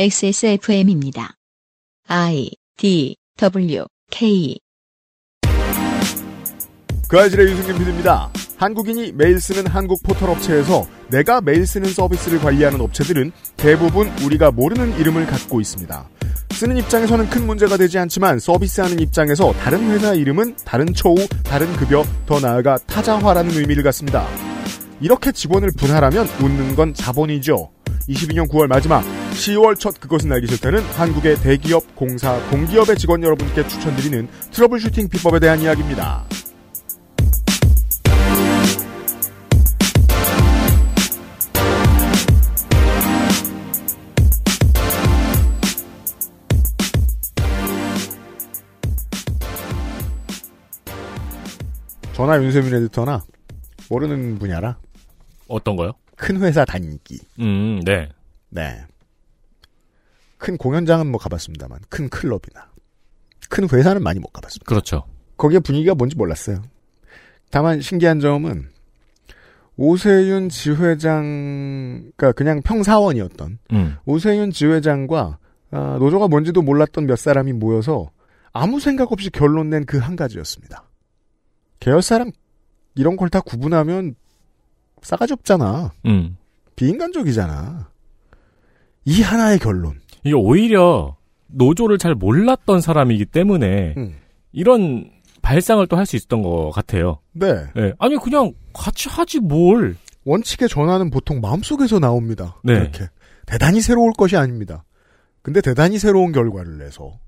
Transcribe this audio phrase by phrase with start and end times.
[0.00, 1.34] XSFM입니다.
[2.06, 4.56] I D W K
[7.08, 8.30] 그 아실의 유승균 PD입니다.
[8.58, 14.96] 한국인이 매일 쓰는 한국 포털 업체에서 내가 매일 쓰는 서비스를 관리하는 업체들은 대부분 우리가 모르는
[15.00, 16.08] 이름을 갖고 있습니다.
[16.50, 22.04] 쓰는 입장에서는 큰 문제가 되지 않지만 서비스하는 입장에서 다른 회사 이름은 다른 처우, 다른 급여,
[22.24, 24.28] 더 나아가 타자화라는 의미를 갖습니다.
[25.00, 27.72] 이렇게 직원을 분할하면 웃는 건 자본이죠.
[28.08, 29.02] 22년 9월 마지막
[29.32, 35.60] 10월 첫 그것은 알기 싫다는 한국의 대기업, 공사, 공기업의 직원 여러분께 추천드리는 troubleshooting 비법에 대한
[35.60, 36.24] 이야기입니다.
[52.18, 53.22] 전화 윤세민 에디터나
[53.88, 54.76] 모르는 분야라
[55.46, 55.92] 어떤 거요?
[56.18, 57.20] 큰 회사 다니기.
[57.40, 58.08] 음, 네.
[58.50, 58.84] 네.
[60.36, 62.70] 큰 공연장은 뭐 가봤습니다만 큰 클럽이나
[63.48, 64.68] 큰 회사는 많이 못 가봤습니다.
[64.68, 65.04] 그렇죠.
[65.36, 66.62] 거기에 분위기가 뭔지 몰랐어요.
[67.50, 68.68] 다만 신기한 점은
[69.76, 73.96] 오세윤 지회장, 그러니까 그냥 평사원이었던 음.
[74.04, 75.38] 오세윤 지회장과
[75.70, 78.10] 아, 노조가 뭔지도 몰랐던 몇 사람이 모여서
[78.52, 80.84] 아무 생각 없이 결론 낸 그 한 가지였습니다.
[81.80, 82.32] 계열사랑
[82.96, 84.14] 이런 걸 다 구분하면
[85.02, 85.92] 싸가지 없잖아.
[86.06, 86.36] 음.
[86.76, 87.88] 비인간적이잖아.
[89.04, 90.00] 이 하나의 결론.
[90.24, 91.16] 이게 오히려
[91.48, 94.16] 노조를 잘 몰랐던 사람이기 때문에 음.
[94.52, 95.10] 이런
[95.42, 97.20] 발상을 또 할 수 있었던 것 같아요.
[97.32, 97.64] 네.
[97.76, 97.94] 예.
[97.98, 99.96] 아니 그냥 같이 하지 뭘.
[100.24, 102.56] 원칙의 전환은 보통 마음속에서 나옵니다.
[102.62, 102.74] 네.
[102.74, 103.06] 이렇게.
[103.46, 104.84] 대단히 새로울 것이 아닙니다.
[105.40, 107.18] 근데 대단히 새로운 결과를 내서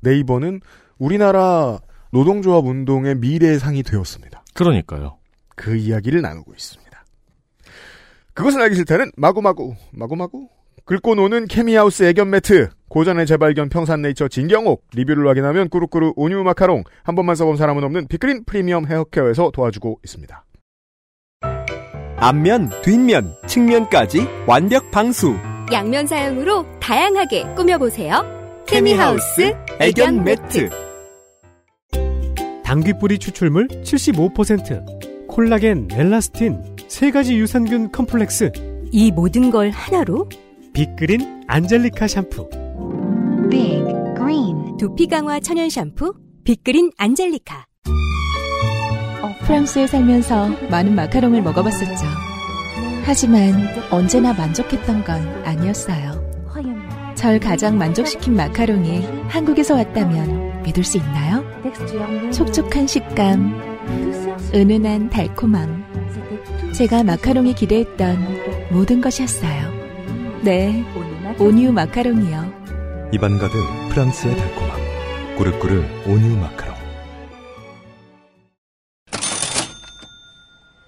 [0.00, 0.60] 네이버는
[0.98, 1.78] 우리나라
[2.12, 4.44] 노동조합 운동의 미래의 상이 되었습니다.
[4.52, 5.16] 그러니까요.
[5.56, 6.89] 그 이야기를 나누고 있습니다.
[8.34, 10.48] 그것은 알기 싫다는 마구마구, 마구마구?
[10.84, 17.14] 긁고 노는 케미하우스 애견 매트, 고전의 재발견 평산네이처 진경옥, 리뷰를 확인하면 꾸루꾸루 온유 마카롱, 한
[17.14, 20.44] 번만 써본 사람은 없는 빅그린 프리미엄 헤어케어에서 도와주고 있습니다.
[22.16, 25.36] 앞면, 뒷면, 측면까지 완벽 방수.
[25.72, 28.22] 양면 사용으로 다양하게 꾸며보세요.
[28.66, 30.70] 케미하우스 애견 매트.
[32.64, 38.50] 당귀뿌리 추출물 75%, 콜라겐, 엘라스틴, 세 가지 유산균 컴플렉스,
[38.90, 40.28] 이 모든 걸 하나로
[40.72, 42.50] 빅그린 안젤리카 샴푸.
[43.48, 43.84] Big
[44.16, 47.64] Green 두피 강화 천연 샴푸 빅그린 안젤리카.
[49.46, 52.06] 프랑스에 살면서 많은 마카롱을 먹어봤었죠.
[53.04, 56.28] 하지만 언제나 만족했던 건 아니었어요.
[57.14, 61.44] 절 가장 만족시킨 마카롱이 한국에서 왔다면 믿을 수 있나요?
[62.32, 63.70] 촉촉한 식감,
[64.54, 66.72] 은은한 달콤함.
[66.72, 69.70] 제가 마카롱이 기대했던 모든 것이었어요.
[70.42, 70.84] 네,
[71.38, 73.10] 온유 마카롱이요.
[73.12, 73.56] 입안 가득
[73.90, 74.80] 프랑스의 달콤함.
[75.36, 76.74] 꾸르꾸르 온유 마카롱.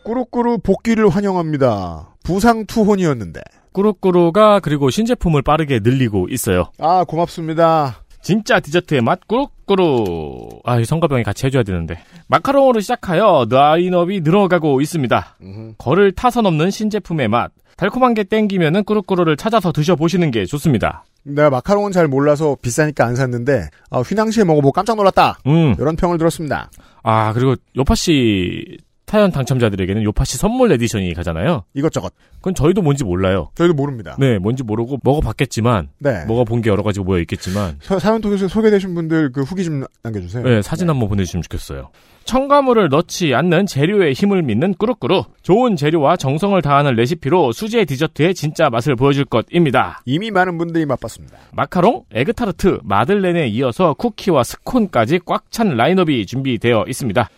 [0.05, 2.17] 꾸루꾸루 복귀를 환영합니다.
[2.25, 3.41] 부상 투혼이었는데.
[3.73, 6.71] 꾸루꾸루가 그리고 신제품을 빠르게 늘리고 있어요.
[6.79, 8.02] 아, 고맙습니다.
[8.23, 10.49] 진짜 디저트의 맛 꾸루꾸루.
[10.65, 11.99] 아, 이 성가병이 같이 해줘야 되는데.
[12.29, 15.37] 마카롱으로 시작하여 라인업이 늘어가고 있습니다.
[15.79, 17.51] 거를 타선 없는 신제품의 맛.
[17.77, 21.05] 달콤한 게 땡기면은 꾸루꾸루를 찾아서 드셔보시는 게 좋습니다.
[21.25, 25.39] 내가 마카롱은 잘 몰라서 비싸니까 안 샀는데, 아, 휘낭시에 먹어보고 깜짝 놀랐다.
[25.47, 25.75] 음.
[25.79, 26.71] 이런 평을 들었습니다.
[27.03, 28.79] 아, 그리고 요파 씨
[29.13, 31.65] 사연 당첨자들에게는 요파씨 선물 edition이 가잖아요.
[31.75, 32.15] 이것저것.
[32.39, 33.51] 그건 저희도 뭔지 몰라요.
[33.57, 34.17] 저희도 모릅니다.
[34.19, 36.25] 네, 뭔지 모르고 먹어봤겠지만, 네.
[36.25, 40.43] 먹어본 게 여러 가지가 모여 있겠지만, 사- 사연 통해서 소개되신 분들 그 후기 좀 남겨주세요.
[40.45, 41.91] 네, 사진 한번 보내주시면 좋겠어요.
[42.25, 45.25] 첨가물을 넣지 않는 재료의 힘을 믿는 꾸루꾸루.
[45.43, 50.01] 좋은 재료와 정성을 다하는 레시피로 수제 디저트의 진짜 맛을 보여줄 것입니다.
[50.07, 51.37] 이미 많은 분들이 맛봤습니다.
[51.53, 57.29] 마카롱, 에그타르트, 마들렌에 이어서 쿠키와 스콘까지 꽉 찬 라인업이 준비되어 있습니다.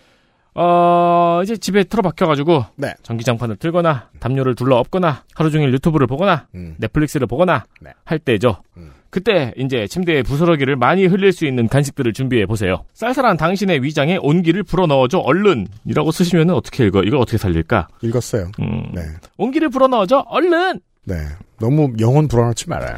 [0.55, 2.95] 어, 이제 집에 틀어박혀가지고, 네.
[3.03, 6.77] 전기장판을 틀거나, 담요를 둘러 엎거나, 하루 종일 유튜브를 보거나, 음.
[6.79, 7.91] 넷플릭스를 보거나, 네.
[8.05, 8.63] 할 때죠.
[8.77, 8.93] 음.
[9.11, 12.85] 그때 이제 침대에 부스러기를 많이 흘릴 수 있는 간식들을 준비해 보세요.
[12.95, 17.05] 쌀쌀한 당신의 위장에 온기를 불어 넣어줘 얼른 이라고 쓰시면 어떻게 읽어?
[17.05, 17.87] 이걸 어떻게 살릴까?
[18.03, 18.51] 읽었어요.
[18.59, 19.03] 음, 네.
[19.37, 20.81] 온기를 불어 넣어줘 얼른.
[21.05, 21.15] 네.
[21.61, 22.97] 너무 영혼 불어넣지 말아요.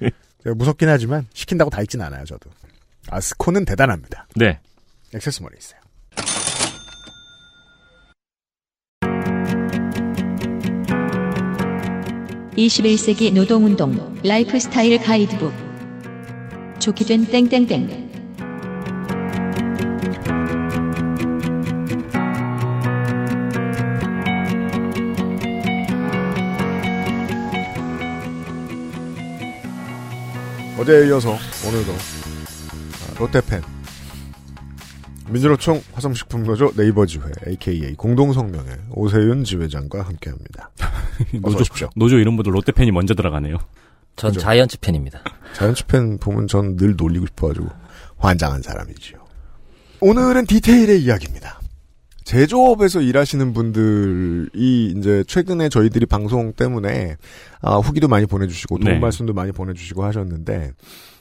[0.00, 0.10] 네.
[0.56, 2.50] 무섭긴 하지만 시킨다고 다 읽진 않아요, 저도.
[3.08, 4.26] 아스코는 대단합니다.
[4.34, 4.58] 네.
[5.14, 5.80] 액세스몰에 있어요.
[12.56, 15.52] (21세기) 노동운동 라이프스타일 가이드북.
[16.78, 18.04] 좋게 된 땡땡땡.
[30.78, 33.73] 어제에 이어서 오늘도 아, 롯데펜
[35.28, 40.70] 민주노총 화성식품노조 네이버 지회 AKA 공동성명회 오세윤 지회장과 함께합니다.
[41.42, 41.90] 노조, 오십시오.
[41.96, 43.58] 노조 이름보다 롯데팬이 먼저 들어가네요.
[44.16, 44.40] 전 그죠.
[44.40, 45.22] 자이언츠 팬입니다.
[45.54, 47.68] 자이언츠 팬 보면 전 늘 놀리고 싶어가지고
[48.18, 49.18] 환장한 사람이지요.
[50.00, 51.60] 오늘은 디테일의 이야기입니다.
[52.24, 57.16] 제조업에서 일하시는 분들이 이제 최근에 저희들이 방송 때문에
[57.60, 58.98] 아, 후기도 많이 보내주시고 도움 네.
[58.98, 60.72] 말씀도 많이 보내주시고 하셨는데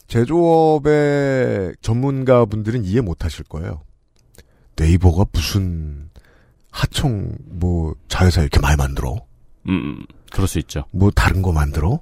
[0.08, 3.82] 제조업의 전문가분들은 이해 못하실 거예요.
[4.76, 6.10] 네이버가 무슨
[6.72, 9.16] 하청 뭐 자회사 이렇게 많이 만들어?
[9.68, 10.86] 음, 그럴 수 있죠.
[10.92, 12.00] 뭐 다른 거 만들어?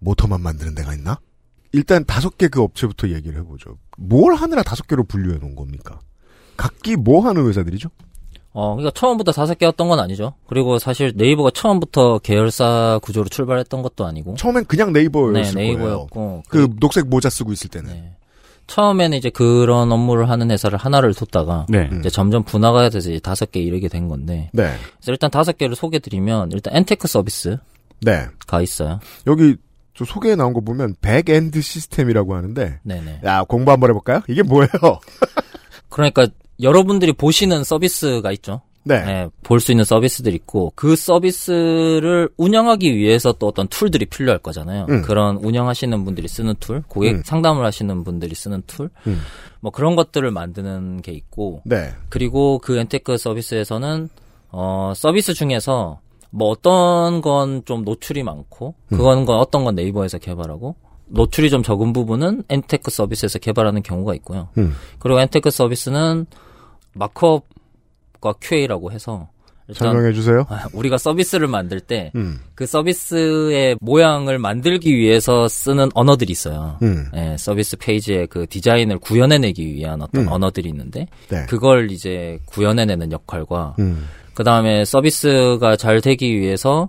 [0.00, 1.18] 모터만 만드는 데가 있나?
[1.72, 3.76] 일단 다섯 개 그 업체부터 얘기를 해보죠.
[3.96, 6.00] 뭘 하느라 다섯 개로 분류해 놓은 겁니까?
[6.56, 7.88] 각기 뭐 하는 회사들이죠?
[8.52, 10.34] 어, 그러니까 처음부터 다섯 개였던 건 아니죠.
[10.48, 14.34] 그리고 사실 네이버가 처음부터 계열사 구조로 출발했던 것도 아니고.
[14.36, 15.78] 처음엔 그냥 네이버였을 네, 거예요.
[15.78, 16.42] 네이버였고.
[16.48, 17.90] 그 녹색 모자 쓰고 있을 때는.
[17.92, 18.16] 네.
[18.68, 21.88] 처음에는 이제 그런 업무를 하는 회사를 하나를 뒀다가 네.
[21.90, 21.98] 음.
[21.98, 24.50] 이제 점점 분화가 돼서 이제 다섯 개 이르게 된 건데.
[24.52, 24.74] 네.
[24.98, 27.58] 그래서 일단 다섯 개를 소개드리면 일단 엔테크 서비스가
[28.02, 28.26] 네.
[28.62, 29.00] 있어요.
[29.26, 29.56] 여기
[29.94, 33.22] 저 소개에 나온 거 보면 backend 시스템이라고 하는데 네네.
[33.24, 34.20] 야 공부 한번 해볼까요?
[34.28, 34.68] 이게 뭐예요?
[35.88, 36.28] 그러니까
[36.60, 38.60] 여러분들이 보시는 서비스가 있죠.
[38.88, 39.04] 네.
[39.04, 44.86] 네, 볼 수 있는 서비스들이 있고 그 서비스를 운영하기 위해서 또 어떤 tool들이 필요할 거잖아요.
[44.88, 45.02] 음.
[45.02, 47.22] 그런 운영하시는 분들이 쓰는 tool, 고객 음.
[47.24, 49.20] 상담을 하시는 분들이 쓰는 tool, 음.
[49.60, 51.90] 뭐 그런 것들을 만드는 게 있고 네.
[52.08, 54.08] 그리고 그 엔테크 서비스에서는
[54.50, 56.00] 어 서비스 중에서
[56.30, 58.96] 뭐 어떤 건 좀 노출이 많고 음.
[58.96, 60.76] 그건 건 어떤 건 네이버에서 개발하고
[61.08, 64.48] 노출이 좀 적은 부분은 엔테크 서비스에서 개발하는 경우가 있고요.
[64.58, 64.74] 음.
[64.98, 66.26] 그리고 엔테크 서비스는
[66.94, 67.44] markup
[68.20, 69.28] 과 QA라고 해서
[69.72, 70.46] 설명해 주세요.
[70.72, 72.40] 우리가 서비스를 만들 때그 음.
[72.64, 76.78] 서비스의 모양을 만들기 위해서 쓰는 언어들이 있어요.
[76.82, 77.06] 음.
[77.14, 80.32] 예, 서비스 페이지의 그 디자인을 구현해내기 위한 어떤 음.
[80.32, 81.44] 언어들이 있는데 네.
[81.46, 84.06] 그걸 이제 구현해내는 역할과 음.
[84.34, 86.88] 그 다음에 서비스가 잘 되기 위해서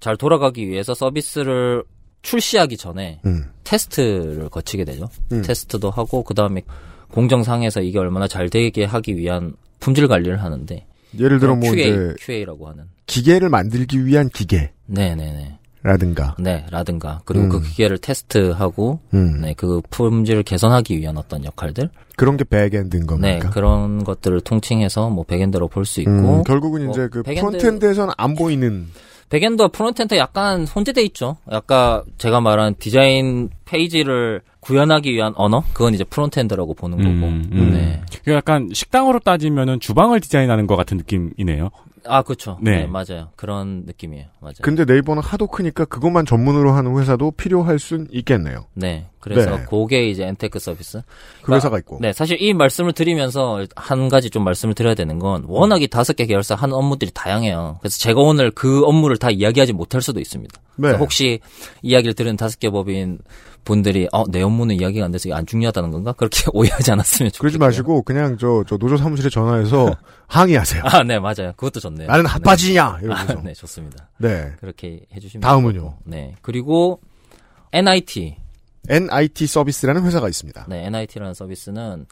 [0.00, 1.84] 잘 돌아가기 위해서 서비스를
[2.22, 3.46] 출시하기 전에 음.
[3.64, 5.08] 테스트를 거치게 되죠.
[5.32, 5.42] 음.
[5.42, 6.62] 테스트도 하고 그 다음에
[7.12, 10.86] 공정상에서 이게 얼마나 잘 되게 하기 위한 품질 관리를 하는데
[11.18, 14.72] 예를 들어 뭐 QA, 이제 QA라고 하는 기계를 만들기 위한 기계라든가.
[14.86, 15.56] 네네네
[16.38, 17.48] 네 라든가 그리고 음.
[17.48, 19.40] 그 기계를 테스트하고 음.
[19.40, 23.50] 네 그 품질을 개선하기 위한 어떤 역할들 그런 게 backend인 네 겁니까?
[23.50, 28.12] 그런 것들을 통칭해서 뭐 backend로 볼 수 있고 음, 결국은 뭐 이제 그 backend- frontend에서는
[28.16, 28.88] 안 보이는
[29.30, 31.36] backend와 frontend 약간 혼재돼 있죠.
[31.48, 37.08] 아까 제가 말한 디자인 페이지를 구현하기 위한 언어 그건 이제 frontend라고 보는 거고.
[37.10, 37.70] 음, 음.
[37.72, 38.02] 네.
[38.24, 41.70] 그 약간 식당으로 따지면은 주방을 디자인하는 것 같은 느낌이네요.
[42.06, 42.58] 아 그렇죠.
[42.62, 42.80] 네.
[42.80, 42.86] 네.
[42.86, 43.28] 맞아요.
[43.36, 44.26] 그런 느낌이에요.
[44.40, 44.54] 맞아요.
[44.62, 48.66] 근데 네이버는 하도 크니까 그것만 전문으로 하는 회사도 필요할 순 있겠네요.
[48.74, 49.06] 네.
[49.20, 49.64] 그래서 네.
[49.68, 51.02] 그게 이제 엔테크 서비스.
[51.42, 51.98] 그 회사가 있고.
[52.00, 56.14] 네, 사실 이 말씀을 드리면서 한 가지 좀 말씀을 드려야 되는 건 워낙 이 다섯
[56.14, 57.78] 개 계열사 하는 업무들이 다양해요.
[57.80, 60.60] 그래서 제가 오늘 그 업무를 다 이야기하지 못할 수도 있습니다.
[60.76, 60.92] 네.
[60.92, 61.40] 혹시
[61.82, 63.18] 이야기를 들은 다섯 개 법인
[63.64, 66.12] 분들이 어, 내 업무는 이야기가 안 돼서 이게 안 중요하다는 건가?
[66.12, 67.40] 그렇게 오해하지 않았으면 좋겠어요.
[67.40, 69.94] 그러지 마시고 그냥 저, 저 노조 사무실에 전화해서
[70.28, 70.82] 항의하세요.
[70.86, 71.52] 아, 네, 맞아요.
[71.56, 72.08] 그것도 좋네요.
[72.08, 72.30] 나는 네.
[72.30, 73.32] 핫바지냐 이러면서.
[73.34, 74.08] 아, 네, 좋습니다.
[74.18, 74.52] 네.
[74.60, 75.72] 그렇게 해 주시면 다음은요?
[75.72, 75.94] 되고.
[76.04, 76.34] 네.
[76.40, 77.00] 그리고
[77.72, 78.36] NIT.
[78.88, 80.66] NIT 서비스라는 회사가 있습니다.
[80.68, 82.06] 네, NIT라는 서비스는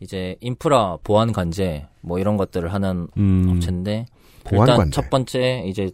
[0.00, 3.52] 이제 인프라 보안 관제 뭐 이런 것들을 하는 음.
[3.54, 4.06] 업체인데
[4.44, 4.90] 보안 일단 관제.
[4.90, 5.90] 첫 번째 이제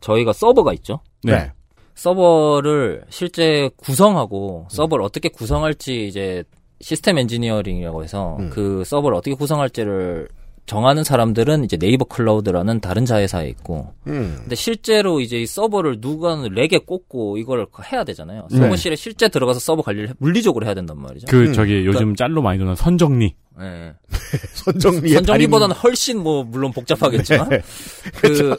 [0.00, 1.00] 저희가 서버가 있죠.
[1.22, 1.52] 네.
[1.94, 6.44] 서버를 실제 구성하고 서버를 어떻게 구성할지 이제
[6.80, 8.50] 시스템 엔지니어링이라고 해서 음.
[8.50, 10.28] 그 서버를 어떻게 구성할지를
[10.66, 14.36] 정하는 사람들은 이제 네이버 클라우드라는 다른 자회사에 있고 음.
[14.40, 18.48] 근데 실제로 이제 이 서버를 누가 랙에 꽂고 이걸 해야 되잖아요.
[18.50, 18.58] 네.
[18.58, 21.26] 사무실에 실제 들어가서 서버 관리를 해- 물리적으로 해야 된단 말이죠.
[21.28, 21.52] 그 음.
[21.52, 23.34] 저기 요즘 짤로 많이 도는 선정리.
[23.58, 23.94] 네.
[24.54, 27.62] 선정리의 선정리보다는 훨씬 뭐 물론 복잡하겠지만 네.
[28.20, 28.56] 그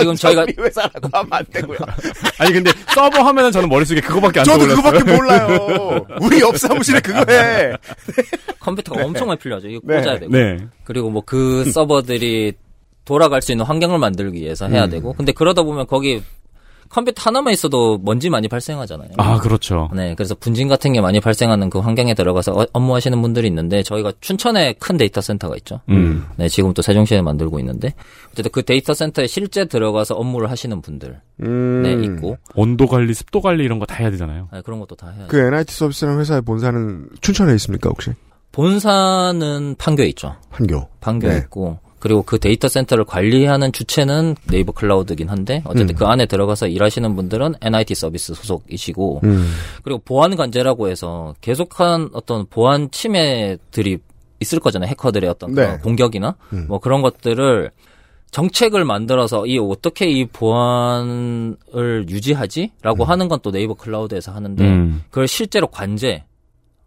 [0.00, 1.78] 지금 저희가 회사라고 하면 안 되고요.
[2.38, 4.82] 아니 근데 서버 하면은 저는 머릿속에 그거밖에 안 저도 떠올랐어요.
[4.82, 6.06] 그거밖에 몰라요.
[6.20, 7.72] 우리 옆 사무실에 그거 해.
[8.60, 9.68] 컴퓨터가 엄청 많이 필요하죠.
[9.68, 10.00] 이거 네.
[10.00, 10.32] 꽂아야 되고.
[10.32, 10.58] 네.
[10.84, 12.54] 그리고 뭐 그 서버들이
[13.04, 14.90] 돌아갈 수 있는 환경을 만들기 위해서 해야 음.
[14.90, 15.12] 되고.
[15.12, 16.22] 근데 그러다 보면 거기
[16.90, 19.10] 컴퓨터 하나만 있어도 먼지 많이 발생하잖아요.
[19.16, 19.88] 아 그렇죠.
[19.94, 24.12] 네, 그래서 분진 같은 게 많이 발생하는 그 환경에 들어가서 어- 업무하시는 분들이 있는데 저희가
[24.20, 25.80] 춘천에 큰 데이터 센터가 있죠.
[25.88, 26.26] 음.
[26.36, 27.94] 네, 지금 또 세종시에 만들고 있는데
[28.32, 31.82] 어쨌든 그 데이터 센터에 실제 들어가서 업무를 하시는 분들 음.
[31.82, 34.48] 네 있고 온도 관리, 습도 관리 이런 거 다 해야 되잖아요.
[34.52, 38.10] 네, 그런 것도 다 해야 그 NIT 서비스라는 회사의 본사는 춘천에 있습니까 혹시?
[38.52, 40.34] 본사는 판교에 있죠.
[40.50, 40.88] 판교.
[41.00, 41.38] 판교에 네.
[41.38, 45.96] 있고 그리고 그 데이터 센터를 관리하는 주체는 네이버 클라우드긴 한데 어쨌든 음.
[45.96, 49.52] 그 안에 들어가서 일하시는 분들은 NIT 서비스 소속이시고 음.
[49.84, 53.98] 그리고 보안 관제라고 해서 계속한 어떤 보안 침해들이
[54.40, 54.88] 있을 거잖아요.
[54.90, 55.78] 해커들의 어떤 네.
[55.82, 56.64] 공격이나 음.
[56.68, 57.70] 뭐 그런 것들을
[58.30, 63.08] 정책을 만들어서 이 어떻게 이 보안을 유지하지라고 음.
[63.08, 65.02] 하는 건 또 네이버 클라우드에서 하는데 음.
[65.10, 66.24] 그걸 실제로 관제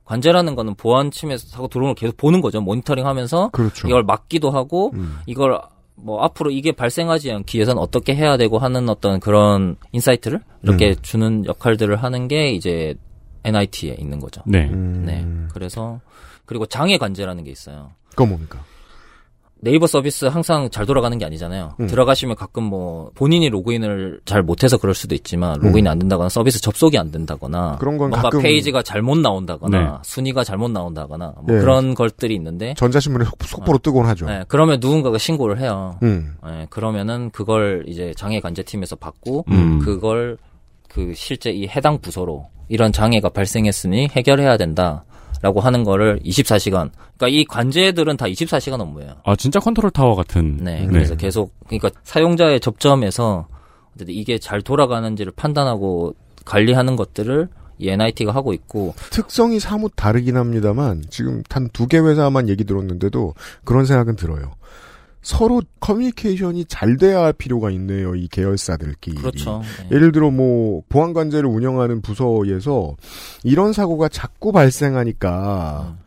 [0.06, 2.62] 관제라는 거는 보안 침해 사고 들어오는 걸 계속 보는 거죠.
[2.62, 3.88] 모니터링 하면서 그렇죠.
[3.88, 5.18] 이걸 막기도 하고 음.
[5.26, 5.60] 이걸
[5.96, 10.96] 뭐 앞으로 이게 발생하지 않기 위해서는 어떻게 해야 되고 하는 어떤 그런 insight를 이렇게 음.
[11.02, 12.96] 주는 역할들을 하는 게 이제
[13.44, 14.42] NIT에 있는 거죠.
[14.46, 14.70] 네.
[14.70, 15.04] 음.
[15.06, 15.26] 네.
[15.54, 16.00] 그래서
[16.46, 17.92] 그리고 장애 관제라는 게 있어요.
[18.10, 18.60] 그건 뭡니까?
[19.64, 21.76] 네이버 서비스 항상 잘 돌아가는 게 아니잖아요.
[21.80, 21.88] 음.
[21.88, 26.98] 들어가시면 가끔 뭐 본인이 로그인을 잘 못해서 그럴 수도 있지만 로그인이 안 된다거나 서비스 접속이
[26.98, 27.80] 안 된다거나 음.
[27.80, 29.88] 그런 건 뭔가 가끔- 페이지가 잘못 나온다거나 네.
[30.04, 31.60] 순위가 잘못 나온다거나 뭐 예.
[31.62, 34.26] 그런 것들이 있는데 전자신문에 속- 속보로 뜨곤 하죠.
[34.26, 35.98] 네, 그러면 누군가가 신고를 해요.
[36.04, 36.36] 음.
[36.46, 39.80] 네, 그러면은 그걸 이제 장애 관제팀에서 받고 음.
[39.80, 40.38] 그걸
[40.90, 45.06] 그 실제 이 해당 부서로 이런 장애가 발생했으니 해결해야 된다
[45.44, 46.90] 라고 하는 거를 24시간.
[47.18, 49.12] 그러니까 이 관제들은 다 24시간 업무예요.
[49.26, 50.58] 아 진짜 컨트롤 타워 같은.
[50.62, 53.48] 네, 그래서 계속 그러니까 사용자의 접점에서
[54.08, 61.44] 이게 잘 돌아가는지를 판단하고 관리하는 것들을 이 NIT가 하고 있고 특성이 사뭇 다르긴 합니다만 지금
[61.50, 63.34] 단 두 개 회사만 얘기 들었는데도
[63.66, 64.54] 그런 생각은 들어요.
[65.24, 68.14] 서로 커뮤니케이션이 잘 돼야 할 필요가 있네요.
[68.14, 69.16] 이 계열사들끼리.
[69.16, 69.62] 그렇죠.
[69.90, 69.96] 네.
[69.96, 72.96] 예를 들어 뭐 보안관제를 운영하는 부서에서
[73.44, 76.04] 이런 사고가 자꾸 발생하니까 음.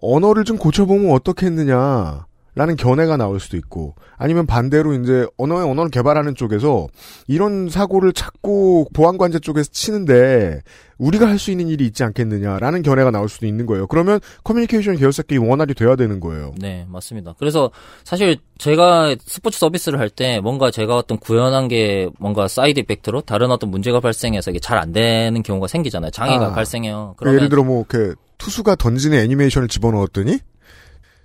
[0.00, 2.26] 언어를 좀 고쳐보면 어떻겠느냐.
[2.54, 6.86] 라는 견해가 나올 수도 있고 아니면 반대로 이제 언어의 언어를 개발하는 쪽에서
[7.26, 10.60] 이런 사고를 자꾸 보안관제 쪽에서 치는데
[10.98, 13.86] 우리가 할 수 있는 일이 있지 않겠느냐라는 견해가 나올 수도 있는 거예요.
[13.86, 16.52] 그러면 커뮤니케이션 계열사끼리 원활히 돼야 되는 거예요.
[16.58, 17.34] 네, 맞습니다.
[17.38, 17.70] 그래서
[18.04, 23.50] 사실 제가 스포츠 서비스를 할 때 뭔가 제가 어떤 구현한 게 뭔가 side effect로 다른
[23.50, 26.10] 어떤 문제가 발생해서 이게 잘 안 되는 경우가 생기잖아요.
[26.10, 26.52] 장애가 아.
[26.52, 27.14] 발생해요.
[27.22, 30.38] 예를 그러면 들어 뭐 이렇게 투수가 던지는 애니메이션을 집어넣었더니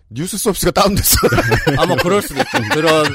[0.09, 1.17] 뉴스 서비스가 다운됐어.
[1.77, 2.69] 아, 뭐 그럴 수도 있죠.
[2.73, 3.05] 그런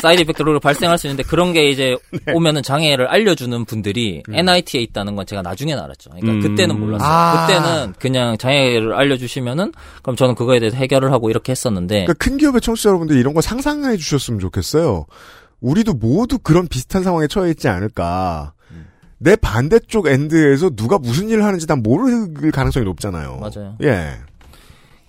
[0.00, 2.32] side effect로 발생할 수 있는데 그런 게 이제 네.
[2.32, 4.34] 오면은 장애를 알려주는 분들이 음.
[4.34, 6.10] NIT에 있다는 건 제가 나중에 알았죠.
[6.10, 6.40] 그러니까 음.
[6.40, 7.08] 그때는 몰랐어요.
[7.08, 7.46] 아.
[7.46, 12.60] 그때는 그냥 장애를 알려주시면은 그럼 저는 그거에 대해서 해결을 하고 이렇게 했었는데 그러니까 큰 기업의
[12.60, 15.06] 청취자 여러분들 이런 거 상상해 주셨으면 좋겠어요.
[15.60, 18.52] 우리도 모두 그런 비슷한 상황에 처해 있지 않을까.
[19.20, 23.38] 내 반대쪽 end에서 누가 무슨 일을 하는지 난 모를 가능성이 높잖아요.
[23.38, 23.76] 맞아요.
[23.82, 24.12] 예.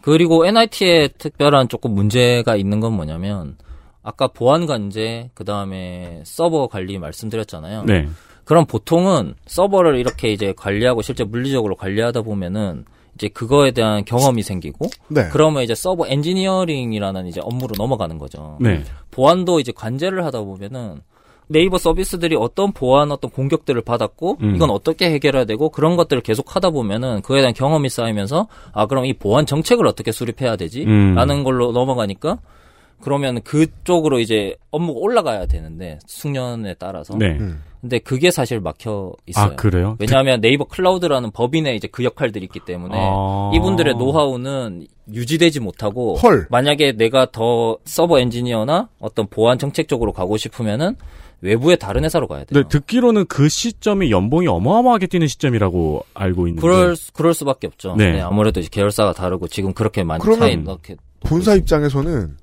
[0.01, 3.57] 그리고 NIT에 특별한 조금 문제가 있는 건 뭐냐면
[4.01, 7.83] 아까 보안 관제 그 다음에 서버 관리 말씀드렸잖아요.
[7.85, 8.07] 네.
[8.45, 14.87] 그럼 보통은 서버를 이렇게 이제 관리하고 실제 물리적으로 관리하다 보면은 이제 그거에 대한 경험이 생기고
[15.09, 15.27] 네.
[15.29, 18.57] 그러면 이제 서버 엔지니어링이라는 이제 업무로 넘어가는 거죠.
[18.59, 18.83] 네.
[19.11, 21.01] 보안도 이제 관제를 하다 보면은
[21.51, 24.55] 네이버 서비스들이 어떤 보안 어떤 공격들을 받았고 음.
[24.55, 29.05] 이건 어떻게 해결해야 되고 그런 것들을 계속 하다 보면은 그에 대한 경험이 쌓이면서 아 그럼
[29.05, 30.83] 이 보안 정책을 어떻게 수립해야 되지?
[30.85, 31.15] 음.
[31.15, 32.37] 라는 걸로 넘어가니까
[33.01, 37.37] 그러면 그쪽으로 이제 업무가 올라가야 되는데 숙련에 따라서 네.
[37.39, 37.63] 음.
[37.81, 39.53] 근데 그게 사실 막혀 있어요.
[39.53, 39.95] 아 그래요?
[39.99, 43.51] 왜냐하면 네이버 클라우드라는 법인에 이제 그 역할들이 있기 때문에 아.
[43.55, 46.45] 이분들의 노하우는 유지되지 못하고 헐.
[46.49, 50.95] 만약에 내가 더 서버 엔지니어나 어떤 보안 정책 쪽으로 가고 싶으면은
[51.41, 52.61] 외부의 다른 회사로 가야 돼요.
[52.63, 56.61] 네, 듣기로는 그 시점이 연봉이 어마어마하게 뛰는 시점이라고 알고 있는데.
[56.61, 57.95] 그럴 수- 그럴 수밖에 없죠.
[57.97, 58.13] 네.
[58.13, 58.21] 네.
[58.21, 62.37] 아무래도 이제 계열사가 다르고 지금 그렇게 많이 그러면 차이 넣게 본사 입장에서는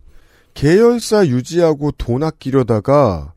[0.54, 3.32] 계열사 유지하고 돈 아끼려다가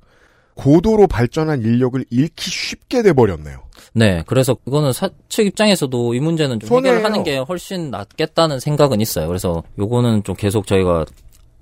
[0.55, 3.59] 고도로 발전한 인력을 잃기 쉽게 돼버렸네요.
[3.93, 6.97] 네, 그래서 이거는 사측 입장에서도 이 문제는 좀 손해예요.
[6.97, 9.27] 해결하는 게 훨씬 낫겠다는 생각은 있어요.
[9.27, 11.05] 그래서 요거는 좀 계속 저희가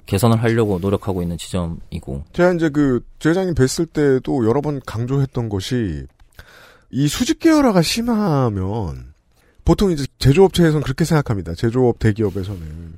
[0.07, 2.23] 개선을 하려고 노력하고 있는 지점이고.
[2.33, 6.05] 제가 이제 그 제장님 뵀을 때도 여러 번 강조했던 것이
[6.89, 9.13] 이 수직 계열화가 심하면
[9.63, 11.53] 보통 이제 제조업체에서는 그렇게 생각합니다.
[11.53, 12.97] 제조업 대기업에서는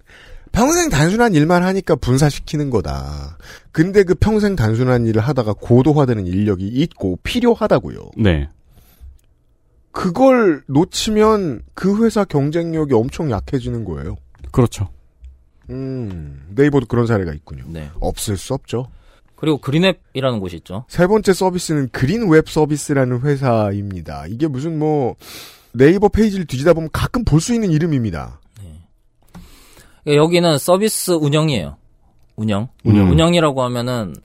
[0.52, 3.38] 평생 단순한 일만 하니까 분사시키는 거다.
[3.72, 8.12] 근데 그 평생 단순한 일을 하다가 고도화되는 인력이 있고 필요하다고요.
[8.18, 8.50] 네.
[9.92, 14.16] 그걸 놓치면 그 회사 경쟁력이 엄청 약해지는 거예요.
[14.52, 14.90] 그렇죠.
[15.70, 17.64] 음, 네이버도 그런 사례가 있군요.
[17.68, 17.90] 네.
[18.00, 18.88] 없을 수 없죠.
[19.36, 20.86] 그리고 그린앱이라는 곳이 있죠.
[20.90, 24.26] 세 번째 서비스는 그린웹 서비스라는 회사입니다.
[24.28, 25.16] 이게 무슨 뭐
[25.72, 28.40] 네이버 페이지를 뒤지다 보면 가끔 볼 수 있는 이름입니다.
[30.08, 31.78] 여기는 서비스 운영이에요.
[32.36, 32.68] 운영.
[32.84, 33.12] 운영.
[33.12, 34.16] 운영이라고 하면은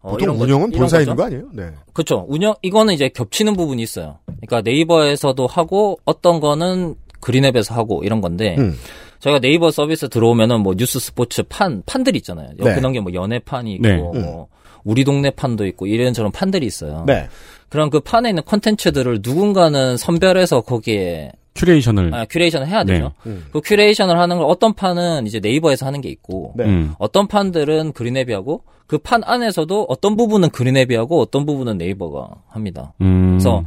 [0.00, 1.00] 어, 보통 운영은 거죠.
[1.00, 1.48] 있는 거 아니에요?
[1.52, 1.70] 네.
[1.92, 2.24] 그렇죠.
[2.28, 4.18] 운영 이거는 이제 겹치는 부분이 있어요.
[4.26, 8.76] 그러니까 네이버에서도 하고 어떤 거는 그린웹에서 하고 이런 건데 음.
[9.20, 12.50] 저희가 네이버 서비스 들어오면은 뭐 뉴스 스포츠 판 판들이 있잖아요.
[12.58, 12.80] 옆에 네.
[12.80, 13.96] 넘게 뭐 연예판이 있고 네.
[13.96, 14.48] 뭐
[14.84, 17.04] 우리 동네 판도 있고 이런 저런 판들이 있어요.
[17.06, 17.28] 네.
[17.68, 23.12] 그럼 그 판에 있는 컨텐츠들을 누군가는 선별해서 거기에 큐레이션을 아, 큐레이션을 해야 되죠.
[23.24, 23.30] 네.
[23.30, 23.46] 음.
[23.52, 26.64] 그 큐레이션을 하는 걸 어떤 판은 이제 네이버에서 하는 게 있고 네.
[26.64, 26.94] 음.
[26.98, 32.92] 어떤 판들은 그린웹이 하고 그 판 안에서도 어떤 부분은 그린웹이 하고 어떤 부분은 네이버가 합니다.
[33.00, 33.28] 음.
[33.38, 33.62] 그래서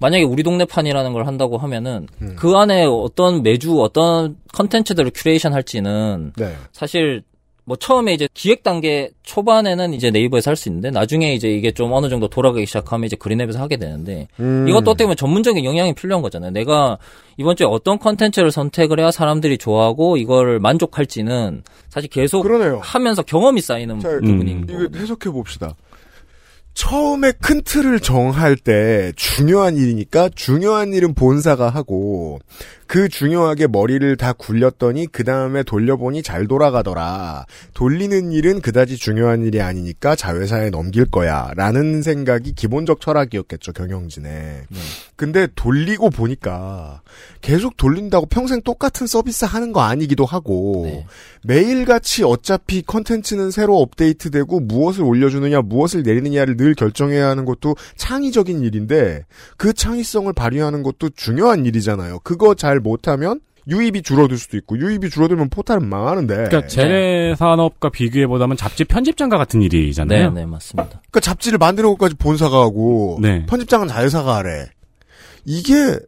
[0.00, 2.34] 만약에 우리 동네 판이라는 걸 한다고 하면은 음.
[2.36, 6.54] 그 안에 어떤 매주 어떤 컨텐츠들을 큐레이션 할지는 네.
[6.72, 7.22] 사실
[7.66, 11.92] 뭐 처음에 이제 기획 단계 초반에는 이제 네이버에서 할 수 있는데 나중에 이제 이게 좀
[11.92, 14.66] 어느 정도 돌아가기 시작하면 이제 그린웹에서 하게 되는데 음.
[14.68, 16.50] 이것도 어떻게 보면 전문적인 역량이 필요한 거잖아요.
[16.50, 16.98] 내가
[17.36, 22.80] 이번 주에 어떤 컨텐츠를 선택을 해야 사람들이 좋아하고 이걸 만족할지는 사실 계속 그러네요.
[22.82, 25.00] 하면서 경험이 쌓이는 자, 부분인 이거 거거든요.
[25.02, 25.74] 해석해 봅시다.
[26.80, 32.38] 처음에 큰 틀을 정할 때 중요한 일이니까 중요한 일은 본사가 하고
[32.86, 37.44] 그 중요하게 머리를 다 굴렸더니 그 다음에 돌려보니 잘 돌아가더라.
[37.74, 41.50] 돌리는 일은 그다지 중요한 일이 아니니까 자회사에 넘길 거야.
[41.54, 44.62] 라는 생각이 기본적 철학이었겠죠, 경영진에.
[45.20, 47.02] 근데 돌리고 보니까
[47.42, 51.06] 계속 돌린다고 평생 똑같은 서비스 하는 거 아니기도 하고 네.
[51.44, 59.26] 매일같이 어차피 컨텐츠는 새로 업데이트되고 무엇을 올려주느냐 무엇을 내리느냐를 늘 결정해야 하는 것도 창의적인 일인데
[59.58, 62.20] 그 창의성을 발휘하는 것도 중요한 일이잖아요.
[62.20, 68.26] 그거 잘 못하면 유입이 줄어들 수도 있고 유입이 줄어들면 포탈은 망하는데 그러니까 재래 산업과 비교해
[68.26, 70.30] 보자면 잡지 편집장과 같은 네, 일이잖아요.
[70.30, 70.88] 네, 맞습니다.
[70.88, 73.44] 그러니까 잡지를 만드는 것까지 본사가 하고 네.
[73.44, 74.70] 편집장은 자회사가 하래.
[75.44, 75.98] 이게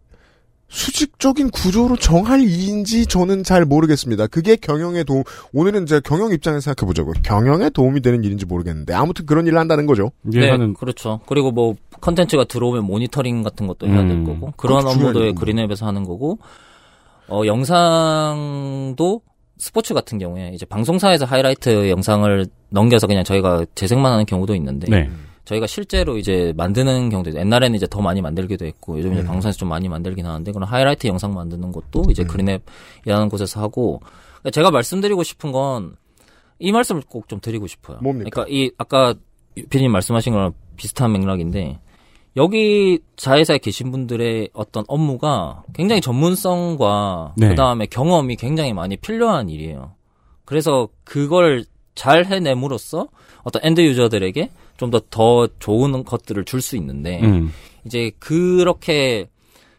[0.69, 4.27] 수직적인 구조로 정할 일인지 저는 잘 모르겠습니다.
[4.29, 5.23] 그게 경영에 도움,
[5.53, 7.15] 오늘은 이제 경영 입장에서 생각해보자고요.
[7.23, 10.13] 경영에 도움이 되는 일인지 모르겠는데, 아무튼 그런 일을 한다는 거죠.
[10.23, 11.21] 네, 그렇죠.
[11.27, 15.41] 그리고 뭐 컨텐츠가 들어오면 모니터링 같은 것도 해야 될 음, 거고 그런 업무도 일이고.
[15.41, 16.39] 그린웹에서 하는 거고
[17.29, 19.23] 어 영상도
[19.59, 25.11] 스포츠 같은 경우에 이제 방송사에서 하이라이트 영상을 넘겨서 그냥 저희가 재생만 하는 경우도 있는데 네.
[25.45, 27.35] 저희가 실제로 이제 만드는 경우도.
[27.35, 29.27] 옛날에는 이제 더 많이 만들기도 했고 요즘 이제 음.
[29.27, 32.11] 방송에서 좀 많이 만들긴 하는데 그런 하이라이트 영상 만드는 것도 음.
[32.11, 34.01] 이제 그린웹이라는 곳에서 하고
[34.53, 36.03] 제가 말씀드리고 싶은 건
[36.63, 37.99] 이 말씀을 꼭 좀 드리고 싶어요.
[38.01, 38.31] 뭡니까?
[38.31, 39.15] 그러니까 이 아까
[39.57, 41.81] 피디님 말씀하신 거랑 비슷한 맥락인데
[42.37, 47.49] 여기 자회사에 계신 분들의 어떤 업무가 굉장히 전문성과 네.
[47.49, 49.95] 그다음에 경험이 굉장히 많이 필요한 일이에요.
[50.45, 51.65] 그래서 그걸
[51.97, 53.09] 잘 해냄으로써
[53.43, 57.53] 어떤 end user들에게 좀더더 좋은 것들을 줄 수 있는데 음.
[57.85, 59.29] 이제 그렇게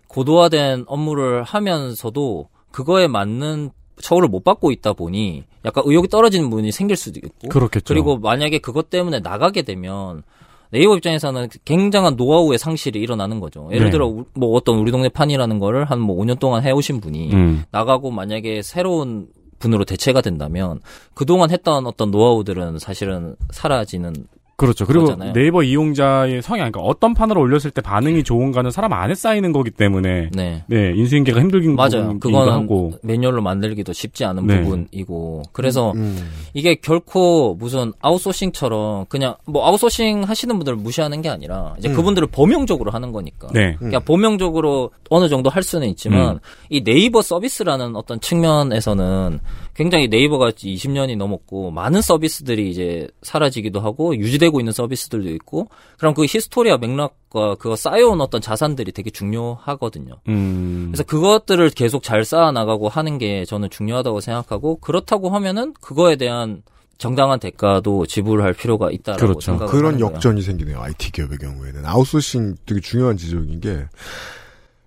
[0.08, 6.96] 고도화된 업무를 하면서도 그거에 맞는 처우를 못 받고 있다 보니 약간 의욕이 떨어지는 부분이 생길
[6.98, 7.86] 수도 있고 그렇겠죠.
[7.94, 10.24] 그리고 만약에 그것 때문에 나가게 되면
[10.72, 13.70] 네이버 입장에서는 굉장한 노하우의 상실이 일어나는 거죠.
[13.72, 13.92] 예를 네.
[13.92, 17.64] 들어 우- 뭐 어떤 우리 동네 판이라는 거를 한 뭐 5년 동안 해오신 분이 음.
[17.72, 19.28] 나가고 만약에 새로운
[19.60, 20.82] 분으로 대체가 된다면
[21.14, 24.14] 그동안 했던 어떤 노하우들은 사실은 사라지는
[24.56, 24.86] 그렇죠.
[24.86, 25.34] 그리고 거잖아요.
[25.34, 30.30] 네이버 이용자의 성향, 그러니까 어떤 판을 올렸을 때 반응이 좋은가는 사람 안에 쌓이는 거기 때문에
[30.32, 30.64] 네.
[30.70, 32.20] 인수인계가 힘들긴 맞아요.
[32.20, 34.62] 그거는 하고 매뉴얼로 만들기도 쉽지 않은 네.
[34.62, 36.30] 부분이고 그래서 음.
[36.54, 41.96] 이게 결코 무슨 아웃소싱처럼 그냥 뭐 아웃소싱 하시는 분들을 무시하는 게 아니라 이제 음.
[41.96, 43.48] 그분들을 범용적으로 하는 거니까.
[43.54, 43.76] 네.
[43.78, 46.40] 그러니까 범용적으로 어느 정도 할 수는 있지만 음.
[46.70, 49.40] 이 네이버 서비스라는 어떤 측면에서는
[49.76, 56.26] 굉장히 네이버가 20년이 넘었고 많은 서비스들이 이제 사라지기도 하고 유지되고 있는 서비스들도 있고 그럼 그
[56.26, 60.16] history와 맥락과 그거 쌓여온 어떤 자산들이 되게 중요하거든요.
[60.28, 60.90] 음.
[60.92, 66.62] 그래서 그것들을 계속 잘 쌓아 나가고 하는 게 저는 중요하다고 생각하고 그렇다고 하면은 그거에 대한
[67.00, 69.42] 정당한 대가도 지불할 필요가 있다라고 그렇죠.
[69.42, 70.16] 생각을 그런 하는 거예요.
[70.16, 70.80] 역전이 생기네요.
[70.82, 73.86] IT 기업의 경우에는 아웃소싱 되게 중요한 지적인 게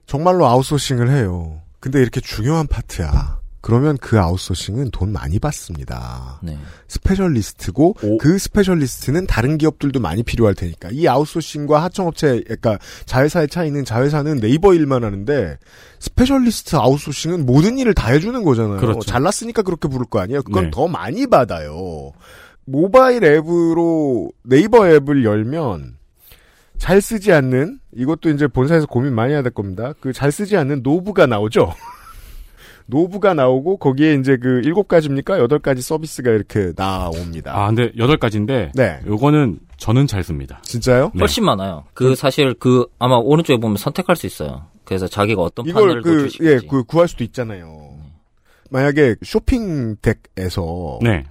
[0.06, 1.60] 정말로 아웃소싱을 해요.
[1.80, 3.35] 근데 이렇게 중요한 파트야.
[3.66, 6.38] 그러면 그 아웃소싱은 돈 많이 받습니다.
[6.40, 6.56] 네.
[6.86, 14.38] specialist고 그 specialist는 다른 기업들도 많이 필요할 테니까 이 아웃소싱과 하청업체 그러니까 자회사의 차이는 자회사는
[14.38, 15.58] 네이버 일만 하는데
[15.98, 18.76] specialist 아웃소싱은 모든 일을 다 해주는 거잖아요.
[18.76, 19.00] 그렇죠.
[19.00, 20.44] 잘났으니까 그렇게 부를 거 아니에요.
[20.44, 20.70] 그건 네.
[20.70, 22.12] 더 많이 받아요.
[22.66, 25.96] 모바일 앱으로 네이버 앱을 열면
[26.78, 29.92] 잘 쓰지 않는 이것도 이제 본사에서 고민 많이 해야 될 겁니다.
[29.98, 31.74] 그 잘 쓰지 않는 노브가 나오죠.
[32.86, 37.52] 노브가 나오고 거기에 이제 그 일곱 가지입니까 여덟 가지 서비스가 이렇게 나옵니다.
[37.54, 39.00] 아, 근데 여덟 가지인데 네.
[39.06, 40.60] 요거는 저는 잘 씁니다.
[40.62, 41.10] 진짜요?
[41.14, 41.20] 네.
[41.20, 41.84] 훨씬 많아요.
[41.94, 44.66] 그 사실 그 아마 오른쪽에 보면 선택할 수 있어요.
[44.84, 46.28] 그래서 자기가 어떤 이걸 판을 그.
[46.42, 47.96] 예, 그 구할 수도 있잖아요.
[48.70, 51.24] 만약에 쇼핑 덱에서 네.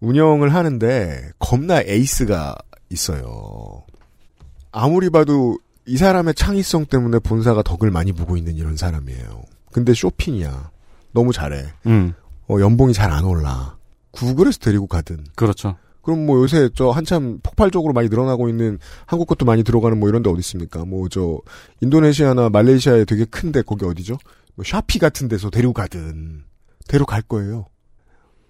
[0.00, 2.56] 운영을 하는데 겁나 에이스가
[2.90, 3.84] 있어요.
[4.72, 9.42] 아무리 봐도 이 사람의 창의성 때문에 본사가 덕을 많이 보고 있는 이런 사람이에요.
[9.72, 10.70] 근데 쇼핑이야.
[11.16, 11.64] 너무 잘해.
[11.86, 12.12] 음.
[12.48, 13.76] 어, 연봉이 잘 안 올라.
[14.12, 15.24] 구글에서 데리고 가든.
[15.34, 15.76] 그렇죠.
[16.02, 20.22] 그럼 뭐 요새 저 한참 폭발적으로 많이 늘어나고 있는 한국 것도 많이 들어가는 뭐 이런
[20.22, 20.84] 데 어디 있습니까?
[20.84, 21.40] 뭐 저
[21.80, 24.16] 인도네시아나 말레이시아에 되게 큰데 거기 어디죠?
[24.54, 26.44] 뭐 샤피 같은 데서 데리고 가든
[26.86, 27.66] 데려갈 거예요.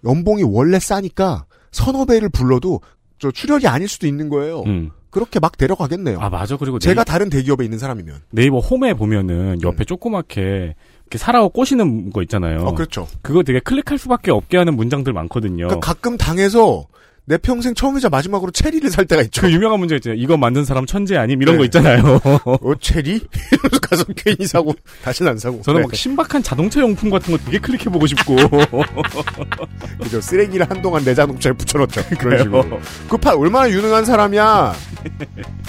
[0.05, 2.81] 연봉이 원래 싸니까 서너 배를 불러도
[3.17, 4.61] 저 출혈이 아닐 수도 있는 거예요.
[4.67, 4.91] 음.
[5.09, 6.19] 그렇게 막 데려가겠네요.
[6.19, 6.57] 아 맞아.
[6.57, 8.21] 그리고 제가 네이, 다른 대기업에 있는 사람이면.
[8.31, 10.75] 네이버 홈에 보면은 옆에 조그맣게
[11.07, 12.59] 이렇게 사라고 꼬시는 거 있잖아요.
[12.59, 13.07] 어, 그렇죠.
[13.21, 15.67] 그거 되게 클릭할 수밖에 없게 하는 문장들 많거든요.
[15.67, 16.85] 그러니까 가끔 당해서
[17.23, 19.41] 내 평생 처음이자 마지막으로 체리를 살 때가 있죠.
[19.41, 20.19] 그 유명한 문제 있잖아요.
[20.19, 21.59] 이거 만든 사람 천재 아님 이런 네.
[21.59, 22.21] 거 있잖아요.
[22.23, 23.15] 어, 체리?
[23.51, 25.61] 이러면서 가서 괜히 사고, 다시는 안 사고.
[25.61, 25.87] 저는 네.
[25.87, 28.35] 막 신박한 자동차 용품 같은 거 되게 클릭해 보고 싶고.
[30.03, 30.21] 그죠.
[30.21, 32.01] 쓰레기를 한동안 내 자동차에 붙여놓죠.
[32.17, 32.37] 그런.
[32.43, 32.79] 식으로.
[33.09, 34.73] 그 파, 얼마나 유능한 사람이야.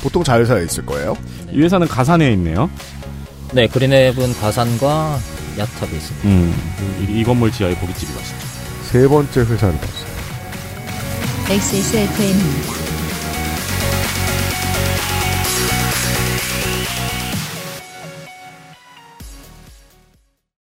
[0.00, 1.16] 보통 자회사에 있을 거예요.
[1.52, 2.70] 이 회사는 가산에 있네요.
[3.54, 5.18] 네, 그린앱은 가산과
[5.58, 6.28] 야탑이 있습니다.
[6.28, 6.54] 음.
[7.00, 8.46] 이, 이 건물 지하에 고깃집이 맛있죠.
[8.82, 10.08] 세 번째 회사를 봤어요.
[11.50, 12.78] XSFM입니다.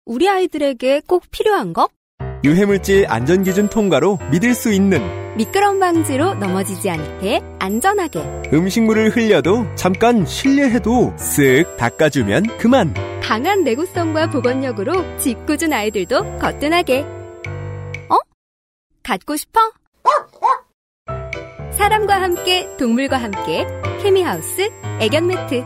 [0.07, 1.89] 우리 아이들에게 꼭 필요한 거?
[2.45, 5.01] 유해물질 안전기준 통과로 믿을 수 있는
[5.37, 8.21] 미끄럼 방지로 넘어지지 않게 안전하게
[8.53, 12.93] 음식물을 흘려도 잠깐 실례해도 쓱 닦아주면 그만.
[13.23, 17.01] 강한 내구성과 보건력으로 짓궂은 아이들도 거뜬하게
[18.11, 18.19] 어?
[19.03, 19.61] 갖고 싶어?
[21.71, 23.67] 사람과 함께 동물과 함께
[24.03, 24.69] 케미하우스
[25.01, 25.65] 애견 매트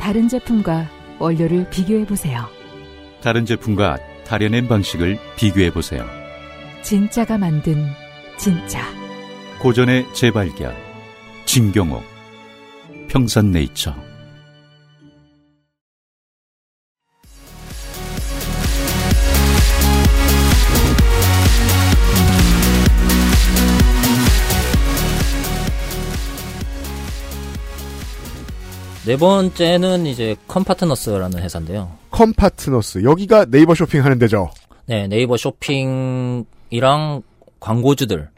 [0.00, 2.55] 다른 제품과 원료를 비교해 보세요.
[3.26, 6.08] 다른 제품과 다려낸 방식을 비교해 보세요.
[6.82, 7.84] 진짜가 만든
[8.38, 8.80] 진짜.
[9.58, 10.72] 고전의 재발견.
[11.44, 12.04] 진경옥.
[13.08, 14.05] 평산네이처.
[29.06, 31.92] 네 번째는 이제 컴파트너스라는 회사인데요.
[32.10, 33.04] 컴파트너스.
[33.04, 34.50] 여기가 네이버 쇼핑 하는 데죠.
[34.86, 37.22] 네, 네이버 쇼핑이랑
[37.60, 38.28] 광고주들.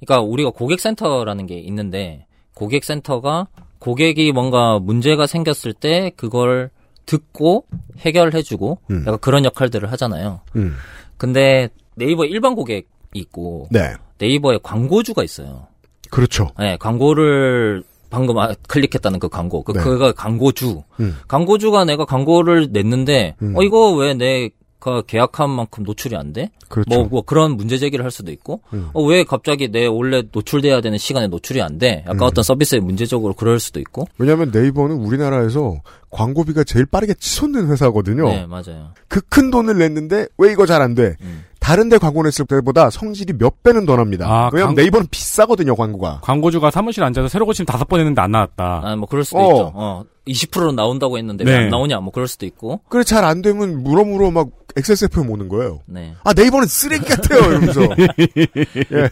[0.00, 6.68] 그러니까 우리가 고객센터라는 게 있는데 고객센터가 고객이 뭔가 문제가 생겼을 때 그걸
[7.06, 7.64] 듣고
[8.00, 9.04] 해결해주고 음.
[9.06, 10.42] 약간 그런 역할들을 하잖아요.
[10.54, 10.74] 음.
[11.16, 13.94] 근데 네이버 일반 고객이 있고 네.
[14.18, 15.66] 네이버에 광고주가 있어요.
[16.10, 16.50] 그렇죠.
[16.58, 19.62] 네, 광고를 방금 아- 클릭했다는 그 광고.
[19.62, 19.80] 그, 네.
[19.80, 20.82] 그가 광고주.
[21.00, 21.16] 음.
[21.28, 23.54] 광고주가 내가 광고를 냈는데, 음.
[23.56, 26.50] 어, 이거 왜 내가 계약한 만큼 노출이 안 돼?
[26.68, 26.88] 그렇죠.
[26.88, 28.88] 뭐, 뭐 그런 문제 제기를 할 수도 있고, 음.
[28.92, 32.02] 어, 왜 갑자기 내 원래 노출돼야 되는 시간에 노출이 안 돼?
[32.06, 32.22] 약간 음.
[32.24, 34.06] 어떤 서비스에 문제적으로 그럴 수도 있고.
[34.18, 38.28] 왜냐하면 네이버는 우리나라에서 광고비가 제일 빠르게 치솟는 회사거든요.
[38.28, 38.92] 네, 맞아요.
[39.08, 41.14] 그 큰 돈을 냈는데 왜 이거 잘 안 돼?
[41.20, 41.44] 음.
[41.70, 44.26] 다른데 광고 냈을 때보다 성질이 몇 배는 더 납니다.
[44.26, 46.18] 아, 왜냐면 광- 네이버는 비싸거든요, 광고가.
[46.20, 48.80] 광고주가 사무실 앉아서 새로 고치면 다섯 번 했는데 안 나왔다.
[48.84, 49.52] 아, 뭐 그럴 수도 어.
[49.52, 49.72] 있죠.
[49.74, 51.58] 어, 20% 나온다고 했는데 왜 네.
[51.64, 52.00] 안 나오냐?
[52.00, 52.80] 뭐 그럴 수도 있고.
[52.88, 55.80] 그래 잘 안 되면 물어물어 막 XSFM 오는 거예요.
[55.86, 56.14] 네.
[56.24, 57.82] 아 네이버는 쓰레기 같아요 이러면서.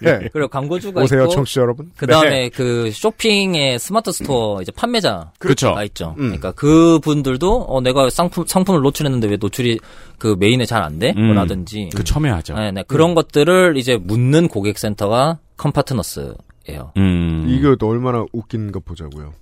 [0.06, 0.28] 예.
[0.32, 1.32] 그리고 광고주가 오세요 있고.
[1.32, 1.90] 청취자 여러분.
[1.96, 2.48] 그 다음에 네.
[2.48, 5.74] 그 쇼핑의 스마트 스토어 이제 판매자가 그렇죠.
[5.84, 6.14] 있죠.
[6.18, 6.26] 음.
[6.26, 9.80] 그러니까 그 분들도 어 내가 상품 상품을 노출했는데 왜 노출이
[10.18, 11.12] 그 메인에 잘 안 돼?
[11.16, 11.34] 음.
[11.34, 11.90] 라든지.
[11.94, 12.54] 그 첨예하죠.
[12.54, 12.84] 네, 네.
[12.86, 16.92] 그런 것들을 이제 묻는 고객센터가 컴파트너스예요.
[16.96, 17.46] 음.
[17.48, 19.32] 이거 또 얼마나 웃긴 거 보자고요.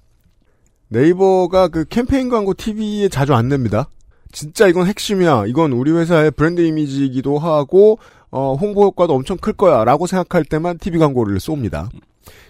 [0.88, 3.88] 네이버가 그 캠페인 광고 TV에 자주 안 냅니다.
[4.32, 5.44] 진짜 이건 핵심이야.
[5.46, 7.98] 이건 우리 회사의 브랜드 이미지이기도 하고
[8.30, 11.88] 어, 홍보 효과도 엄청 클 거야라고 생각할 때만 TV 광고를 쏩니다.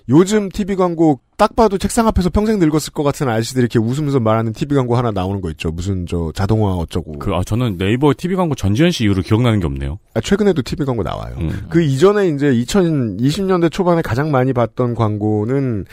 [0.09, 4.53] 요즘 TV 광고 딱 봐도 책상 앞에서 평생 늙었을 것 같은 아저씨들이 이렇게 웃으면서 말하는
[4.53, 5.71] TV 광고 하나 나오는 거 있죠.
[5.71, 7.19] 무슨 저 자동화 어쩌고.
[7.19, 9.99] 그, 아, 저는 네이버 TV 광고 전지현 씨 이후로 기억나는 게 없네요.
[10.15, 11.35] 아, 최근에도 TV 광고 나와요.
[11.41, 11.67] 음.
[11.69, 15.87] 그 이전에 이제 2020년대 초반에 가장 많이 봤던 광고는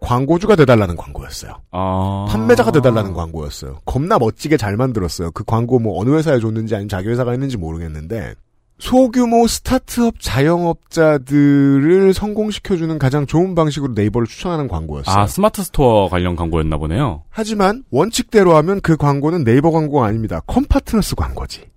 [0.00, 1.60] 광고주가 돼달라는 광고였어요.
[1.70, 2.26] 아.
[2.28, 3.80] 판매자가 돼달라는 광고였어요.
[3.84, 5.30] 겁나 멋지게 잘 만들었어요.
[5.32, 8.34] 그 광고 뭐 어느 회사에 줬는지 아니면 자기 회사가 했는지 모르겠는데
[8.78, 15.14] 소규모 스타트업 자영업자들을 성공시켜주는 가장 좋은 방식으로 네이버를 추천하는 광고였어요.
[15.14, 17.22] 아, 스마트 스토어 관련 광고였나 보네요.
[17.28, 20.40] 하지만 원칙대로 하면 그 광고는 네이버 광고가 아닙니다.
[20.46, 21.68] 컴파트너스 광고지.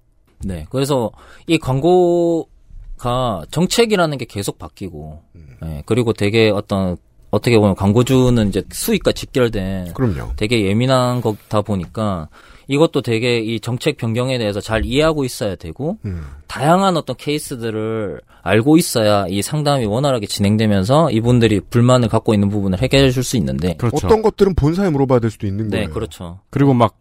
[0.46, 0.66] 네.
[0.70, 1.12] 그래서
[1.46, 5.22] 이 광고가 정책이라는 게 계속 바뀌고,
[5.62, 5.84] 네.
[5.86, 6.96] 그리고 되게 어떤
[7.34, 10.34] 어떻게 보면 광고주는 이제 수익과 직결된 그럼요.
[10.36, 12.30] 되게 예민한 거다 보니까
[12.67, 16.24] 이것도 되게 이 정책 변경에 대해서 잘 이해하고 있어야 되고 음.
[16.48, 23.10] 다양한 어떤 케이스들을 알고 있어야 이 상담이 원활하게 진행되면서 이분들이 불만을 갖고 있는 부분을 해결해
[23.10, 24.06] 줄 수 있는데 그렇죠.
[24.06, 25.89] 어떤 것들은 본사에 물어봐야 될 수도 있는 네, 거예요.
[25.89, 26.39] 그렇죠.
[26.52, 26.98] 그리고 막,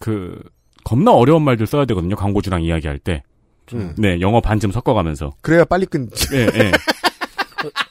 [0.00, 0.36] 그,
[0.82, 2.16] 겁나 어려운 말들 써야 되거든요.
[2.16, 3.22] 광고주랑 이야기할 때.
[3.74, 3.94] 음.
[3.98, 5.34] 네, 영어 반쯤 섞어가면서.
[5.42, 6.26] 그래야 빨리 끊지.
[6.34, 6.72] 예, 예.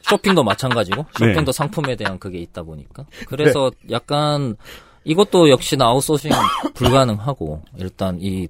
[0.03, 1.51] 쇼핑도 마찬가지고 쇼핑도 네.
[1.51, 4.55] 상품에 대한 그게 있다 보니까 그래서 약간
[5.03, 6.31] 이것도 역시나 아웃소싱
[6.75, 8.47] 불가능하고 일단 이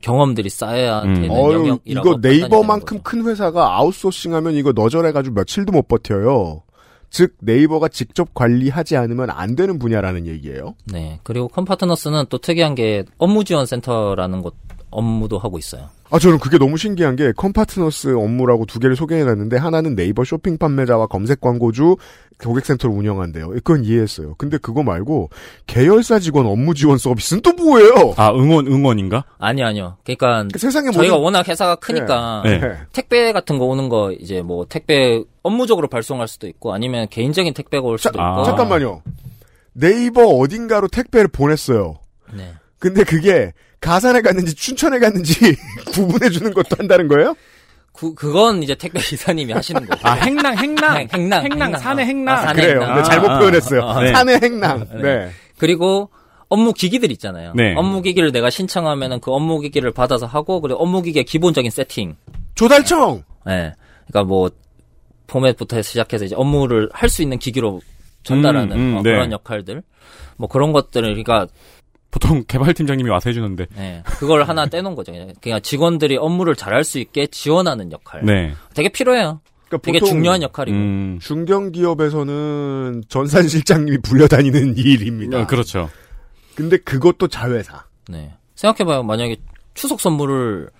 [0.00, 1.14] 경험들이 쌓여야 음.
[1.14, 6.62] 되는 어유 영역이라고 이거 네이버만큼 큰 회사가 아웃소싱하면 이거 너절해가지고 며칠도 못 버텨요.
[7.10, 10.74] 즉 네이버가 직접 관리하지 않으면 안 되는 분야라는 얘기예요.
[10.84, 11.18] 네.
[11.22, 14.54] 그리고 컴파트너스는 또 특이한 게 업무 지원 센터라는 곳
[14.90, 15.88] 업무도 하고 있어요.
[16.10, 21.06] 아 저는 그게 너무 신기한 게 컴파트너스 업무라고 두 개를 소개해놨는데 하나는 네이버 쇼핑 판매자와
[21.08, 21.96] 검색 광고주
[22.42, 23.50] 고객센터를 운영한대요.
[23.50, 24.34] 그건 이해했어요.
[24.38, 25.28] 근데 그거 말고
[25.66, 28.14] 계열사 직원 업무 지원 서비스는 또 뭐예요?
[28.16, 29.24] 아, 응원, 응원인가?
[29.38, 29.96] 아니요, 아니요.
[30.04, 32.60] 그러니까 그 세상에 저희가 모든- 워낙 회사가 크니까 네.
[32.92, 37.86] 택배 같은 거 오는 거 이제 뭐 택배 업무적으로 발송할 수도 있고 아니면 개인적인 택배가
[37.86, 38.32] 올 수도 아.
[38.32, 38.44] 있고.
[38.44, 39.02] 잠깐만요.
[39.74, 41.96] 네이버 어딘가로 택배를 보냈어요.
[42.34, 42.52] 네.
[42.78, 45.34] 근데 그게 가산에 갔는지 춘천에 갔는지
[45.92, 47.34] 구분해 주는 것도 한다는 거예요?
[47.92, 50.00] 그 그건 이제 택배 기사님이 하시는 거고.
[50.08, 50.96] 아, 행랑, 행랑.
[50.98, 52.36] 행- 행랑, 행랑, 산의 행랑.
[52.36, 52.80] 아, 산의 그래요.
[52.82, 52.96] 행랑.
[52.96, 53.82] 네, 잘못 아, 표현했어요.
[53.82, 54.12] 아, 네.
[54.12, 54.86] 산의 행랑.
[54.94, 55.02] 네.
[55.02, 55.30] 네.
[55.58, 56.10] 그리고
[56.48, 57.52] 업무 기기들 있잖아요.
[57.56, 57.74] 네.
[57.76, 62.14] 업무 기기를 내가 신청하면은 그 업무 기기를 받아서 하고 그리고 업무 기기의 기본적인 세팅.
[62.54, 63.24] 조달청.
[63.48, 63.74] 예.
[64.06, 64.50] 그러니까 뭐
[65.26, 67.80] 포맷부터 시작해서 이제 업무를 할 수 있는 기기로
[68.22, 69.10] 전달하는 음, 음, 어, 네.
[69.10, 69.82] 그런 역할들.
[70.36, 71.46] 뭐 그런 것들을 그러니까
[72.10, 73.66] 보통 개발팀장님이 와서 해주는데.
[73.78, 74.02] 예.
[74.06, 75.12] 그걸 하나 떼놓은 거죠.
[75.12, 78.22] 그냥 그냥 직원들이 업무를 잘할 수 있게 지원하는 역할.
[78.24, 78.54] 네.
[78.74, 79.40] 되게 필요해요.
[79.68, 80.76] 그러니까 되게 중요한 역할이고.
[80.76, 81.18] 음.
[81.20, 85.40] 중견 기업에서는 전산 실장님이 불려다니는 일입니다.
[85.42, 85.90] 어, 그렇죠.
[86.54, 87.84] 근데 그것도 자회사.
[88.08, 88.32] 네.
[88.54, 89.02] 생각해봐요.
[89.02, 89.36] 만약에
[89.74, 90.70] 추석 선물을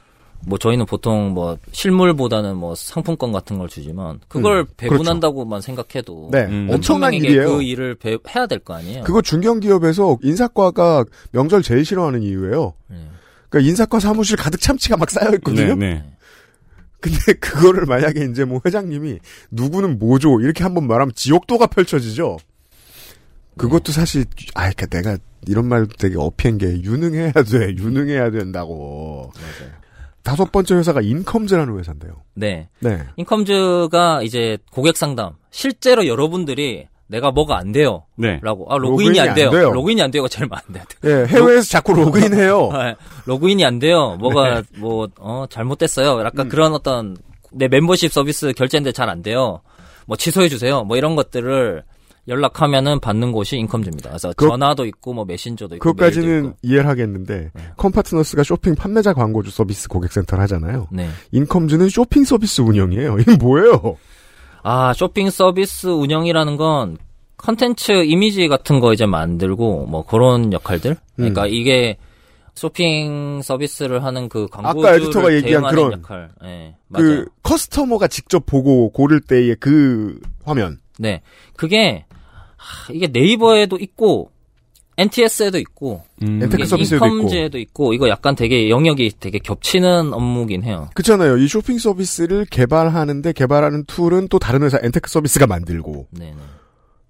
[0.47, 6.45] 뭐 저희는 보통 뭐 실물보다는 뭐 상품권 같은 걸 주지만 그걸 음, 배분한다고만 생각해도 네,
[6.47, 6.69] 음.
[6.71, 7.57] 엄청난 명에게 일이에요.
[7.57, 9.05] 그 일을 배- 해야 될 거 아니에요.
[9.05, 12.73] 그거 중견 기업에서 인사과가 명절 제일 싫어하는 이유예요.
[12.89, 12.97] 네.
[13.51, 15.75] 그러니까 인사과 사무실 가득 참치가 막 쌓여 있거든요.
[15.75, 16.05] 네, 네.
[17.01, 19.19] 근데 그거를 만약에 이제 뭐 회장님이
[19.51, 22.39] 누구는 뭐죠 이렇게 한번 말하면 지옥도가 펼쳐지죠.
[23.57, 24.25] 그것도 사실
[24.55, 29.33] 아 그러니까 내가 이런 말도 되게 어피한 게 유능해야 돼 유능해야 된다고.
[30.29, 32.13] 다섯 번째 회사가 인컴즈라는 회사인데요.
[32.35, 32.69] 네.
[32.81, 32.99] 네.
[33.17, 35.33] 인컴즈가 이제 고객 상담.
[35.51, 38.05] 실제로 여러분들이 내가 뭐가 안 돼요.
[38.17, 38.39] 네.
[38.43, 38.67] 라고.
[38.71, 39.47] 아, 로그인이, 로그인이 안 돼요.
[39.47, 39.71] 안 돼요.
[39.73, 40.83] 로그인이 안 돼요가 제일 많은데.
[41.05, 42.69] 예, 해외에서 자꾸 로그인 해요.
[42.73, 44.17] 아, 로그인이 안 돼요.
[44.21, 46.23] 뭐가, 뭐, 어, 잘못됐어요.
[46.25, 47.17] 약간 그런 어떤,
[47.51, 49.63] 내 멤버십 서비스 결제인데 잘 안 돼요.
[50.07, 50.85] 뭐 취소해주세요.
[50.85, 51.83] 뭐 이런 것들을
[52.29, 54.11] 연락하면은 받는 곳이 인컴즈입니다.
[54.11, 55.83] 그래서 그- 전화도 있고, 뭐 메신저도 있고.
[55.93, 56.57] 그것까지는 있고.
[56.63, 60.89] 이해를 하겠는데 컴파트너스가 쇼핑 판매자 광고주 서비스 고객센터를 하잖아요.
[60.93, 61.09] 네.
[61.33, 63.19] 인컴즈는 쇼핑 서비스 운영이에요.
[63.19, 63.97] 이게 뭐예요?
[64.63, 66.99] 아, 쇼핑 서비스 운영이라는 건
[67.39, 70.97] 컨텐츠 이미지 같은 거 이제 만들고 뭐 그런 역할들.
[71.17, 71.97] 그러니까 이게
[72.55, 76.29] 쇼핑 서비스를 하는 그 광고주를 에디터가 얘기한 그런 역할.
[76.43, 77.07] 네, 맞아요.
[77.07, 80.81] 그 customer가 직접 보고 고를 때의 그 화면.
[80.99, 81.23] 네.
[81.57, 82.08] 그게 하,
[82.93, 84.31] 이게 네이버에도 있고
[84.99, 86.43] NTS에도 있고 음.
[86.43, 87.17] 엔테크 이게 서비스에도 있고.
[87.17, 90.89] 인컴즈에도 있고 이거 약간 되게 영역이 되게 겹치는 업무긴 해요.
[90.95, 91.39] 그렇잖아요.
[91.39, 96.37] 이 쇼핑 서비스를 개발하는데 개발하는 tool은 또 다른 회사 엔테크 서비스가 만들고 네, 네.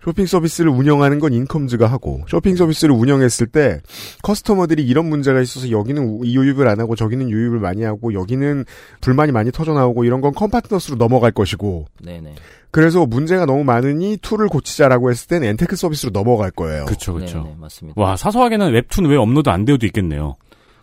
[0.05, 3.81] 쇼핑 서비스를 운영하는 건 인컴즈가 하고 쇼핑 서비스를 운영했을 때
[4.23, 8.65] customer들이 이런 문제가 있어서 여기는 이 유입을 안 하고 저기는 유입을 많이 하고 여기는
[9.01, 12.35] 불만이 많이 터져 나오고 이런 건 컴파트너스로 넘어갈 것이고 네, 네.
[12.71, 16.85] 그래서 문제가 너무 많으니 tool을 고치자라고 했을 땐 엔테크 서비스로 넘어갈 거예요.
[16.85, 17.43] 그렇죠, 네, 그렇죠.
[17.45, 18.01] 네, 맞습니다.
[18.01, 20.37] 와, 사소하게는 웹툰 왜 업로드 안 돼요도 있겠네요.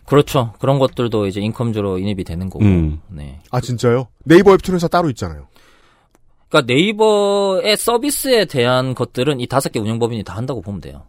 [0.06, 0.54] 그렇죠.
[0.60, 2.63] 그런 것들도 이제 인컴즈로 인입이 되는 거고.
[2.65, 3.00] 음.
[3.10, 3.39] 네.
[3.52, 4.08] 아 진짜요?
[4.24, 5.48] 네이버 웹툰 회사 따로 있잖아요.
[6.50, 11.04] 그러니까 네이버의 서비스에 대한 것들은 이 다섯 개 운영법인이 다 한다고 보면 돼요.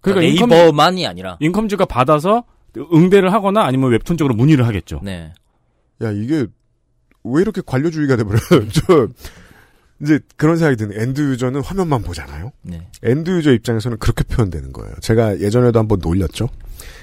[0.00, 1.36] 그러니까 그러니까 인컴- 네이버만이 아니라.
[1.40, 2.44] 인컴즈가 받아서
[2.92, 5.00] 응대를 하거나 아니면 웹툰 쪽으로 문의를 하겠죠.
[5.02, 5.32] 네.
[6.02, 6.46] 야 이게
[7.24, 8.68] 왜 이렇게 관료주의가 돼버려요?
[8.72, 9.08] 저
[10.02, 12.52] 이제 그런 생각이 드는 end user는 화면만 보잖아요.
[12.62, 12.86] 네.
[13.02, 14.94] end user 입장에서는 그렇게 표현되는 거예요.
[15.00, 16.48] 제가 예전에도 한번 놀렸죠.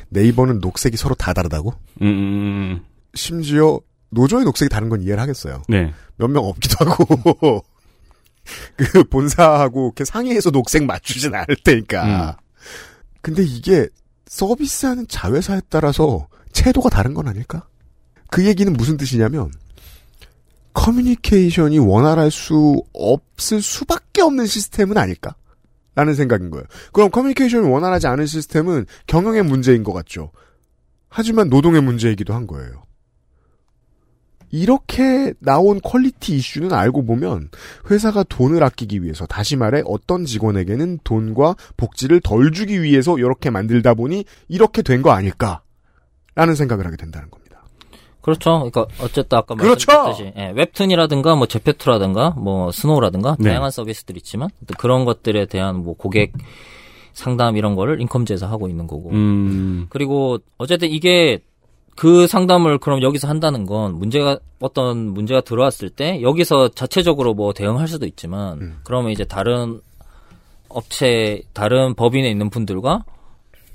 [0.10, 1.74] 네이버는 녹색이 서로 다 다르다고.
[2.02, 2.82] 음, 음,
[3.14, 3.80] 심지어
[4.12, 5.62] 노조의 녹색이 다른 건 이해를 하겠어요.
[5.68, 5.94] 네.
[6.18, 7.64] 몇 명 없기도 하고
[8.78, 12.06] 그 본사하고 이렇게 상의해서 녹색 맞추진 않을 테니까.
[13.22, 13.90] 근데 이게
[14.28, 17.68] 서비스하는 자회사에 따라서 채도가 다른 건 아닐까?
[18.30, 19.52] 그 얘기는 무슨 뜻이냐면
[20.76, 25.36] 커뮤니케이션이 원활할 수 없을 수밖에 없는 시스템은 아닐까?
[25.96, 26.66] 라는 생각인 거예요.
[26.92, 30.32] 그럼 커뮤니케이션이 원활하지 않은 시스템은 경영의 문제인 것 같죠.
[31.10, 32.84] 하지만 노동의 문제이기도 한 거예요.
[34.52, 37.50] 이렇게 나온 quality 이슈는 알고 보면
[37.90, 43.94] 회사가 돈을 아끼기 위해서 다시 말해 어떤 직원에게는 돈과 복지를 덜 주기 위해서 이렇게 만들다
[43.96, 45.62] 보니 이렇게 된 거 아닐까
[46.36, 47.45] 라는 생각을 하게 된다는 겁니다.
[48.26, 48.70] 그렇죠.
[48.72, 49.92] 그러니까 어쨌든 아까 그렇죠!
[49.92, 53.52] 말씀드렸듯이 예, 웹툰이라든가 뭐 제페토라든가 뭐 스노우라든가 네.
[53.52, 56.34] 다양한 서비스들 있지만 또 그런 것들에 대한 뭐 고객
[57.14, 59.12] 상담 이런 거를 인컴즈에서 하고 있는 거고.
[59.12, 59.86] 음.
[59.90, 61.38] 그리고 어쨌든 이게
[61.96, 67.88] 그 상담을 그럼 여기서 한다는 건 문제가 어떤 문제가 들어왔을 때 여기서 자체적으로 뭐 대응할
[67.88, 68.80] 수도 있지만 음.
[68.86, 69.82] 그러면 이제 다른
[70.68, 73.06] 업체 다른 법인에 있는 분들과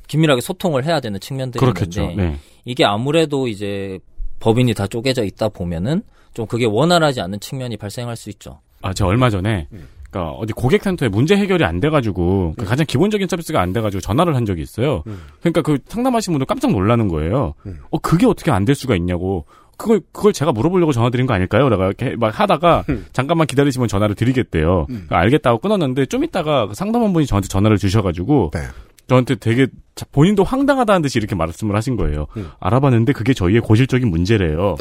[0.08, 2.02] 긴밀하게 소통을 해야 되는 측면들이 그렇겠죠.
[2.02, 2.38] 있는데 네.
[2.64, 4.00] 이게 아무래도 이제
[4.40, 6.02] 법인이 다 쪼개져 있다 보면은
[6.34, 8.60] 좀 그게 원활하지 않는 측면이 발생할 수 있죠.
[8.82, 9.68] 아, 제가 얼마 전에
[10.10, 14.34] 그러니까 어디 고객 센터에 문제 해결이 안 돼가지고 그 가장 기본적인 서비스가 안 돼가지고 전화를
[14.34, 15.02] 한 적이 있어요.
[15.40, 17.54] 그러니까 그 상담하신 분들 깜짝 놀라는 거예요.
[17.90, 19.44] 어 그게 어떻게 안 될 수가 있냐고.
[19.76, 21.70] 그걸 그걸 제가 물어보려고 전화 드린 거 아닐까요?
[21.70, 24.84] 내가 이렇게 막 하다가 잠깐만 기다리시면 전화를 드리겠대요.
[24.86, 28.60] 그러니까 알겠다고 끊었는데 좀 있다가 그 상담원 분이 저한테 전화를 주셔가지고 네.
[29.10, 32.28] 저한테 되게 자- 본인도 황당하다는 듯이 이렇게 말씀을 하신 거예요.
[32.60, 34.76] 알아봤는데 그게 저희의 고질적인 문제래요.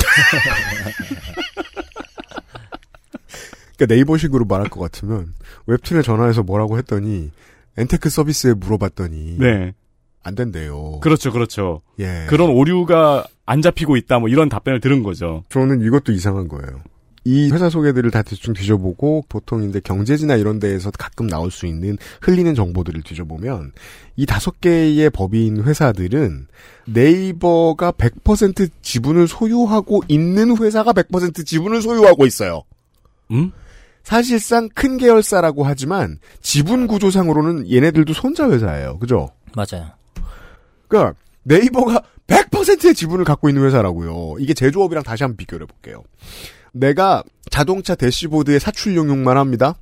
[3.75, 5.33] 그러니까 네이버식으로 말할 것 같으면
[5.65, 7.31] 웹툰에 전화해서 뭐라고 했더니
[7.77, 9.73] 엔테크 서비스에 물어봤더니 네.
[10.21, 10.99] 안 된대요.
[10.99, 11.81] 그렇죠, 그렇죠.
[11.99, 12.25] 예.
[12.29, 15.43] 그런 오류가 안 잡히고 있다, 뭐 이런 답변을 들은 거죠.
[15.49, 16.81] 저는 이것도 이상한 거예요.
[17.29, 21.95] 이 회사 소개들을 다 대충 뒤져보고 보통 이제 경제지나 이런 데에서 가끔 나올 수 있는
[22.21, 23.71] 흘리는 정보들을 뒤져보면
[24.15, 26.47] 이 다섯 개의 법인 회사들은
[26.87, 32.63] 네이버가 100% 지분을 소유하고 있는 회사가 100% 지분을 소유하고 있어요.
[33.29, 33.51] 음?
[34.01, 38.97] 사실상 큰 계열사라고 하지만 지분 구조상으로는 얘네들도 손자 회사예요.
[38.97, 39.29] 그죠?
[39.55, 39.91] 맞아요.
[40.87, 41.13] 그러니까
[41.43, 44.37] 네이버가 100%의 지분을 갖고 있는 회사라고요.
[44.39, 46.03] 이게 제조업이랑 다시 한번 비교를 해볼게요.
[46.73, 49.75] 내가 자동차 대시보드에 사출 용역만 합니다.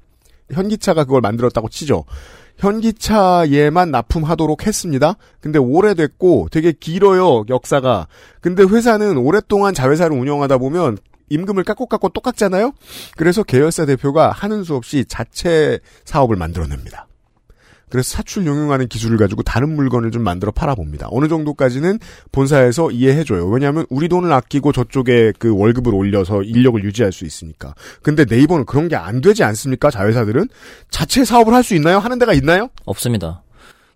[0.52, 2.06] 현기차가 그걸 만들었다고 치죠.
[2.58, 5.15] 현기차에만 납품하도록 했습니다.
[5.39, 8.08] 근데 오래됐고 되게 길어요, 역사가.
[8.41, 10.97] 근데 회사는 오랫동안 자회사를 운영하다 보면
[11.30, 12.71] 임금을 깎고 깎고 또 깎잖아요?
[13.15, 17.08] 그래서 계열사 대표가 하는 수 없이 자체 사업을 만들어냅니다.
[17.89, 21.08] 그래서 사출 용용하는 기술을 가지고 다른 물건을 좀 만들어 팔아봅니다.
[21.12, 22.00] 어느 정도까지는
[22.32, 23.47] 본사에서 이해해줘요.
[23.47, 27.73] 왜냐하면 우리 돈을 아끼고 저쪽에 그 월급을 올려서 인력을 유지할 수 있으니까.
[28.02, 29.89] 근데 네이버는 그런 게 안 되지 않습니까?
[29.91, 30.50] 자회사들은
[30.89, 32.00] 자체 사업을 할 수 있나요?
[32.00, 32.69] 하는 데가 있나요?
[32.86, 33.43] 없습니다.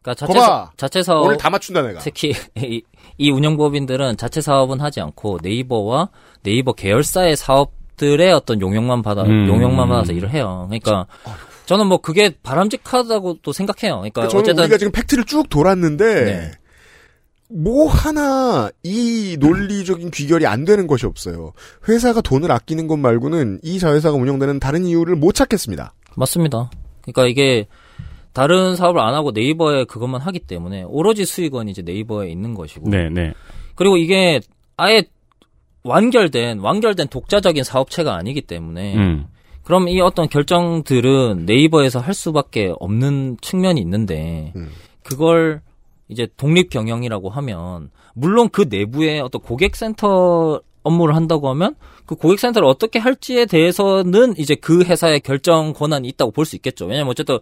[0.02, 0.46] 그러니까 자체 거봐!
[0.46, 2.00] 사, 자체 사업 오늘 다 맞춘다 내가.
[2.00, 2.82] 특히 이,
[3.18, 6.10] 이 운영법인들은 자체 사업은 하지 않고 네이버와
[6.44, 9.48] 네이버 계열사의 사업 들의 어떤 용역만 받아 음.
[9.48, 10.66] 용역만 받아서 일을 해요.
[10.70, 11.06] 그러니까
[11.72, 14.00] 저는 뭐 그게 바람직하다고 또 생각해요.
[14.00, 16.52] 그러니까 저는 어쨌든 우리가 지금 팩트를 쭉 돌았는데 네.
[17.50, 21.54] 뭐 하나 이 논리적인 귀결이 안 되는 것이 없어요.
[21.88, 25.94] 회사가 돈을 아끼는 것 말고는 이 자회사가 운영되는 다른 이유를 못 찾겠습니다.
[26.18, 26.70] 맞습니다.
[27.04, 27.68] 그러니까 이게
[28.34, 33.10] 다른 사업을 안 하고 네이버에 그것만 하기 때문에 오로지 수익은 이제 네이버에 있는 것이고 네,
[33.10, 33.32] 네.
[33.76, 34.42] 그리고 이게
[34.76, 35.06] 아예
[35.84, 39.28] 완결된 완결된 독자적인 사업체가 아니기 때문에 음.
[39.63, 44.69] 그럼 이 어떤 결정들은 네이버에서 할 수밖에 없는 측면이 있는데 음.
[45.04, 45.62] 그걸
[46.08, 53.00] 이제 독립 경영이라고 하면 물론 그 내부에 어떤 고객센터 업무를 한다고 하면 그 고객센터를 어떻게
[53.00, 56.86] 할지에 대해서는 이제 그 회사의 결정 권한이 있다고 볼 수 있겠죠.
[56.86, 57.38] 왜냐면 어쨌든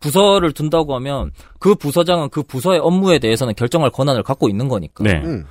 [0.00, 5.04] 부서를 둔다고 하면 그 부서장은 그 부서의 업무에 대해서는 결정할 권한을 갖고 있는 거니까.
[5.04, 5.22] 네.
[5.24, 5.44] 음.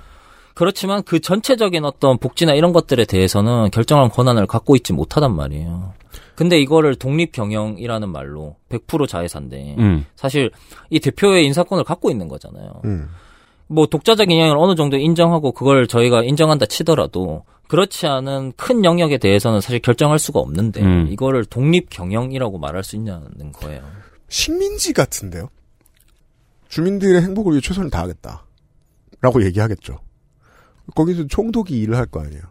[0.54, 5.94] 그렇지만 그 전체적인 어떤 복지나 이런 것들에 대해서는 결정할 권한을 갖고 있지 못하단 말이에요.
[6.36, 10.06] 근데 이거를 독립 경영이라는 말로 100% 자회사인데 음.
[10.16, 10.52] 사실
[10.90, 12.82] 이 대표의 인사권을 갖고 있는 거잖아요.
[12.86, 13.10] 음.
[13.68, 19.62] 뭐 독자적인 영역을 어느 정도 인정하고 그걸 저희가 인정한다 치더라도 그렇지 않은 큰 영역에 대해서는
[19.62, 21.08] 사실 결정할 수가 없는데 음.
[21.10, 23.82] 이거를 독립 경영이라고 말할 수 있냐는 거예요.
[24.28, 25.50] 식민지 같은데요.
[26.68, 28.46] 주민들의 행복을 위해 최선을 다하겠다.
[29.22, 30.00] 라고 얘기하겠죠.
[30.96, 32.42] 거기서 총독이 일을 할 거 아니에요.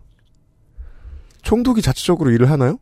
[1.42, 2.78] 총독이 자체적으로 일을 하나요?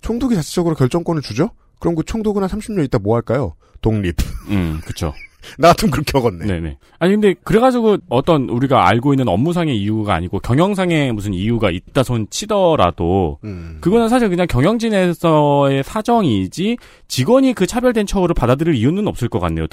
[0.00, 1.50] 총독이 자체적으로 결정권을 주죠?
[1.80, 3.54] 그럼 그 총독은 한 30년 있다 뭐 할까요?
[3.80, 4.16] 독립.
[4.50, 5.12] 음, 그쵸.
[5.58, 6.46] 나 같으면 그렇게 하겠네.
[6.46, 6.78] 네네.
[6.98, 12.26] 아니, 근데, 그래가지고 어떤 우리가 알고 있는 업무상의 이유가 아니고 경영상의 무슨 이유가 있다 손
[12.28, 13.78] 치더라도, 음.
[13.80, 19.66] 그거는 사실 그냥 경영진에서의 사정이지, 직원이 그 차별된 처우를 받아들일 이유는 없을 것 같네요.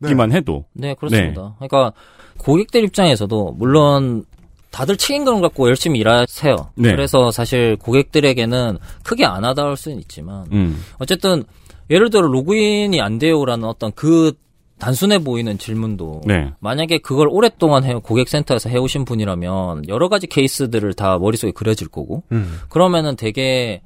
[0.00, 0.64] 듣기만 해도.
[0.74, 1.56] 네, 그렇습니다.
[1.58, 1.92] 그러니까
[2.38, 4.24] 고객들 입장에서도 물론
[4.70, 6.56] 다들 책임감을 갖고 열심히 일하세요.
[6.76, 6.90] 네.
[6.90, 10.82] 그래서 사실 고객들에게는 크게 안 와닿을 수는 있지만 음.
[10.98, 11.44] 어쨌든
[11.90, 14.32] 예를 들어 로그인이 안 돼요라는 어떤 그
[14.78, 16.52] 단순해 보이는 질문도 네.
[16.60, 22.60] 만약에 그걸 오랫동안 해 고객센터에서 해오신 분이라면 여러 가지 케이스들을 다 머릿속에 그려질 거고 음.
[22.68, 23.80] 그러면은 되게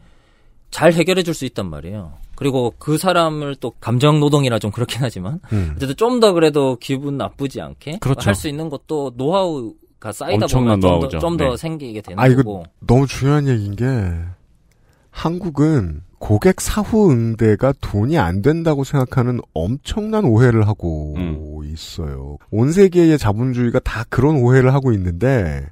[0.70, 2.14] 잘 해결해 줄 수 있단 말이에요.
[2.35, 5.72] 그리고 그 사람을 또 감정 노동이라 좀 그렇긴 하지만 음.
[5.76, 8.28] 어쨌든 좀 더 그래도 기분 나쁘지 않게 그렇죠.
[8.28, 11.18] 할수 있는 것도 노하우가 쌓이다 엄청난 보면 노하우죠.
[11.18, 11.57] 좀더 네.
[11.57, 12.64] 생기게 되는 아, 이거 거고.
[12.80, 13.87] 너무 중요한 얘기인 게,
[15.11, 21.61] 한국은 고객 사후 응대가 돈이 안 된다고 생각하는 엄청난 오해를 하고 음.
[21.64, 22.39] 있어요.
[22.51, 25.66] 온 세계의 자본주의가 다 그런 오해를 하고 있는데,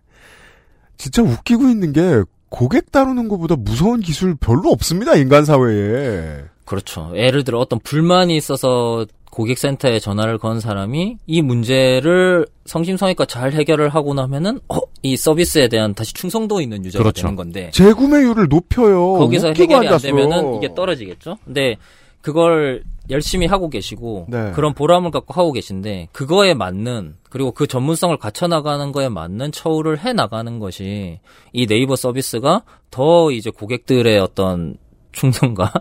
[0.96, 6.42] 진짜 웃기고 있는 게, 고객 다루는 것보다 무서운 기술 별로 없습니다, 인간 사회에.
[6.66, 7.10] 그렇죠.
[7.14, 14.12] 예를 들어 어떤 불만이 있어서 고객센터에 전화를 건 사람이 이 문제를 성심성의껏 잘 해결을 하고
[14.12, 17.22] 나면은 어, 이 서비스에 대한 다시 충성도 있는 유저가 그렇죠.
[17.22, 19.14] 되는 건데 재구매율을 높여요.
[19.14, 19.98] 거기서 해결이 안.
[19.98, 21.38] 되면은 이게 떨어지겠죠.
[21.44, 21.76] 근데
[22.20, 24.52] 그걸 열심히 하고 계시고 네.
[24.52, 29.98] 그런 보람을 갖고 하고 계신데 그거에 맞는 그리고 그 전문성을 갖춰 나가는 거에 맞는 처우를
[30.04, 31.18] 해 나가는 것이
[31.52, 34.76] 이 네이버 서비스가 더 이제 고객들의 어떤
[35.12, 35.72] 충성과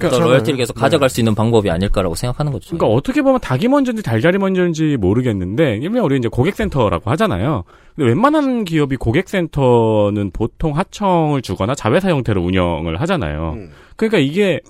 [0.00, 2.76] 또 로열티를 계속 가져갈 수 있는 방법이 아닐까라고 생각하는 거죠.
[2.76, 7.64] 그러니까 어떻게 보면 닭이 먼저인지 달걀이 먼저인지 모르겠는데 일명 우리 이제 고객센터라고 하잖아요.
[7.94, 13.52] 근데 웬만한 기업이 고객센터는 보통 하청을 주거나 자회사 형태로 운영을 하잖아요.
[13.56, 13.70] 음.
[13.96, 14.60] 그러니까 이게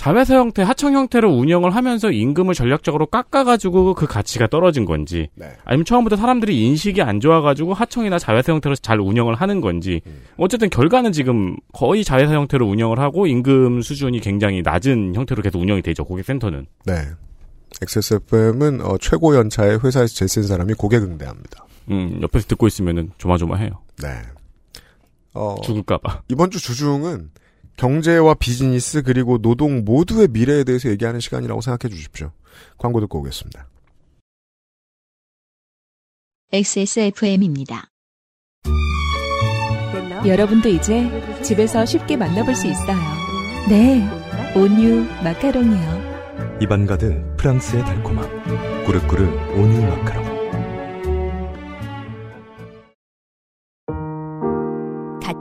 [0.00, 5.52] 자회사 형태, 하청 형태로 운영을 하면서 임금을 전략적으로 깎아가지고 그 가치가 떨어진 건지, 네.
[5.66, 10.00] 아니면 처음부터 사람들이 인식이 안 좋아가지고 하청이나 자회사 형태로 잘 운영을 하는 건지,
[10.38, 15.82] 어쨌든 결과는 지금 거의 자회사 형태로 운영을 하고 임금 수준이 굉장히 낮은 형태로 계속 운영이
[15.82, 16.64] 되죠, 고객센터는.
[16.86, 16.94] 네.
[17.82, 21.66] XSFM은 어, 최고 연차에 회사에서 제일 센 사람이 고객 응대합니다.
[21.90, 23.72] 음, 옆에서 듣고 있으면은 조마조마해요.
[24.02, 24.08] 네.
[25.34, 26.22] 어, 죽을까봐.
[26.28, 27.32] 이번 주 주중은
[27.80, 32.30] 경제와 비즈니스 그리고 노동 모두의 미래에 대해서 얘기하는 시간이라고 생각해 주십시오.
[32.76, 33.66] 광고 듣고 오겠습니다.
[36.52, 37.86] XSFM입니다.
[40.26, 41.08] 여러분도 이제
[41.42, 42.98] 집에서 쉽게 만나볼 수 있어요.
[43.70, 44.06] 네,
[44.54, 46.58] 온유 마카롱이요.
[46.60, 48.84] 입안 가득 프랑스의 달콤함.
[48.84, 49.24] 꾸르꾸르
[49.56, 50.29] 온유 마카롱.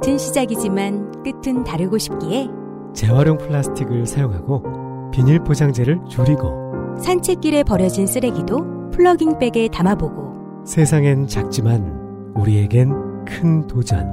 [0.09, 2.47] 같은 시작이지만 끝은 다르고 싶기에
[2.95, 13.67] 재활용 플라스틱을 사용하고 비닐 포장재를 줄이고 산책길에 버려진 쓰레기도 플러깅백에 담아보고 세상엔 작지만 우리에겐 큰
[13.67, 14.07] 도전.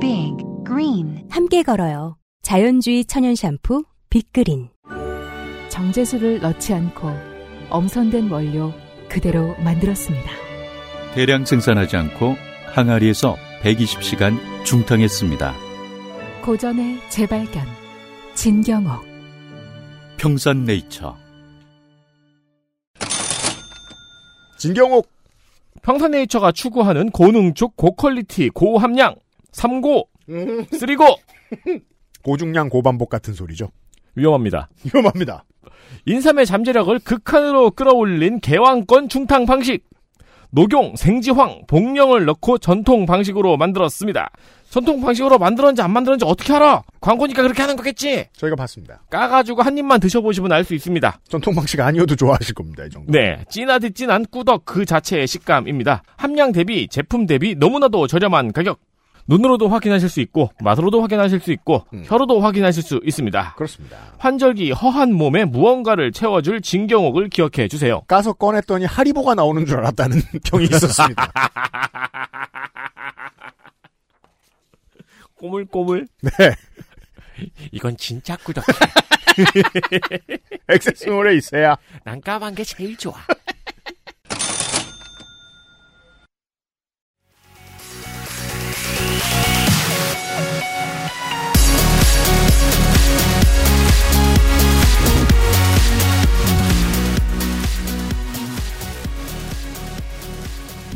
[0.00, 2.16] Big Green 함께 걸어요.
[2.40, 4.70] 자연주의 천연 샴푸 빅그린
[5.68, 7.10] 정제수를 넣지 않고
[7.68, 8.72] 엄선된 원료
[9.10, 10.30] 그대로 만들었습니다.
[11.14, 12.34] 대량 생산하지 않고
[12.72, 15.54] 항아리에서 120시간 중탕했습니다.
[16.44, 17.66] 고전의 재발견
[18.34, 19.04] 진경옥
[20.16, 21.16] 평산네이처
[24.58, 25.08] 진경옥
[25.82, 29.14] 평산네이처가 추구하는 고능축, 고퀄리티, 고함량,
[29.52, 31.16] 3고, 3고
[32.24, 33.70] 고중량 고반복 같은 소리죠.
[34.16, 34.68] 위험합니다.
[34.84, 35.44] 위험합니다.
[36.06, 39.84] 인삼의 잠재력을 극한으로 끌어올린 개왕권 중탕 방식.
[40.50, 44.30] 녹용, 생지황, 복령을 넣고 전통 방식으로 만들었습니다.
[44.70, 46.82] 전통 방식으로 만들었는지 안 만들었는지 어떻게 알아?
[47.00, 48.26] 광고니까 그렇게 하는 거겠지?
[48.32, 49.02] 저희가 봤습니다.
[49.10, 51.20] 까가지고 한 입만 드셔보시면 알 수 있습니다.
[51.28, 52.84] 전통 방식 아니어도 좋아하실 겁니다.
[52.84, 53.10] 이 정도.
[53.10, 56.02] 네, 진하디 진한 꾸덕 그 자체의 식감입니다.
[56.16, 58.78] 함량 대비, 제품 대비 너무나도 저렴한 가격.
[59.28, 63.54] 눈으로도 확인하실 수 있고, 맛으로도 확인하실 수 있고, 혀로도 확인하실 수 있습니다.
[63.56, 63.98] 그렇습니다.
[64.18, 68.00] 환절기 허한 몸에 무언가를 채워줄 진경옥을 기억해 주세요.
[68.08, 70.18] 까서 꺼냈더니 하리보가 나오는 줄 알았다는
[70.50, 71.30] 평이 있었습니다.
[75.36, 76.06] 꼬물꼬물.
[76.22, 76.30] 네.
[77.70, 78.66] 이건 진짜 꾸덕해.
[80.68, 81.76] 액세스몰에 있어야.
[82.02, 83.14] 난 까만 게 제일 좋아.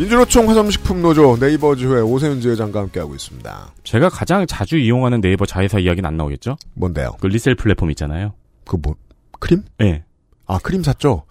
[0.03, 3.73] 민주노총 화섬식품노조 네이버지회 오세윤 지회장과 함께하고 있습니다.
[3.85, 6.57] 제가 가장 자주 이용하는 네이버 자회사 이야기는 안 나오겠죠?
[6.75, 7.13] 뭔데요?
[7.21, 8.33] 그 resell 플랫폼 있잖아요.
[8.67, 8.97] 그 뭐,
[9.39, 9.63] 크림?
[9.79, 10.03] 네.
[10.47, 11.25] 아, 크림 샀죠?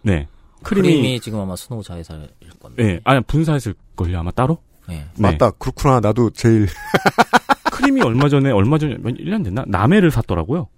[0.00, 0.26] 네.
[0.62, 2.28] 크림이, 크림이, 지금 아마 스노우 자회사일
[2.58, 2.82] 건데.
[2.82, 3.00] 네.
[3.04, 4.58] 아니, 분사했을걸요, 아마 따로?
[4.88, 5.04] 네.
[5.18, 5.50] 맞다.
[5.50, 6.00] 그렇구나.
[6.00, 6.68] 나도 제일.
[7.70, 9.64] 크림이 얼마 전에, 얼마 전에, 몇, 1년 됐나?
[9.66, 10.68] 남해를 샀더라고요.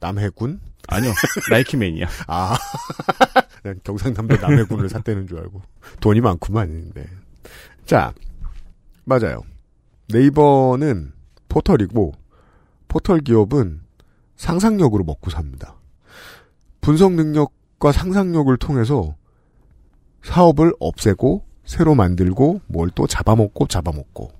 [0.00, 0.60] 남해군?
[0.88, 1.12] 아니요.
[1.50, 2.06] 나이키맨이야.
[2.26, 2.56] 아.
[3.64, 5.62] 난 경상남도 남해군을 샀다는 줄 알고.
[6.00, 6.92] 돈이 많구만.
[6.94, 7.06] 네.
[7.86, 8.12] 자.
[9.04, 9.40] 맞아요.
[10.08, 11.12] 네이버는
[11.48, 12.12] 포털이고,
[12.88, 13.80] 포털 기업은
[14.36, 15.76] 상상력으로 먹고 삽니다.
[16.82, 19.16] 분석 능력과 상상력을 통해서
[20.22, 24.30] 사업을 없애고, 새로 만들고, 뭘 또 잡아먹고, 잡아먹고.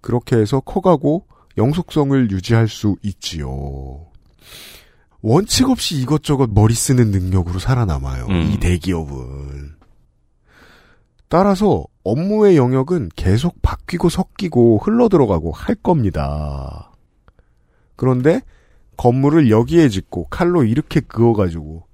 [0.00, 1.26] 그렇게 해서 커가고,
[1.58, 4.06] 영속성을 유지할 수 있지요.
[5.22, 8.26] 원칙 없이 이것저것 머리 쓰는 능력으로 살아남아요.
[8.26, 8.50] 음.
[8.52, 9.76] 이 대기업은.
[11.28, 16.90] 따라서 업무의 영역은 계속 바뀌고 섞이고 흘러들어가고 할 겁니다.
[17.96, 18.42] 그런데
[18.96, 21.86] 건물을 여기에 짓고 칼로 이렇게 그어가지고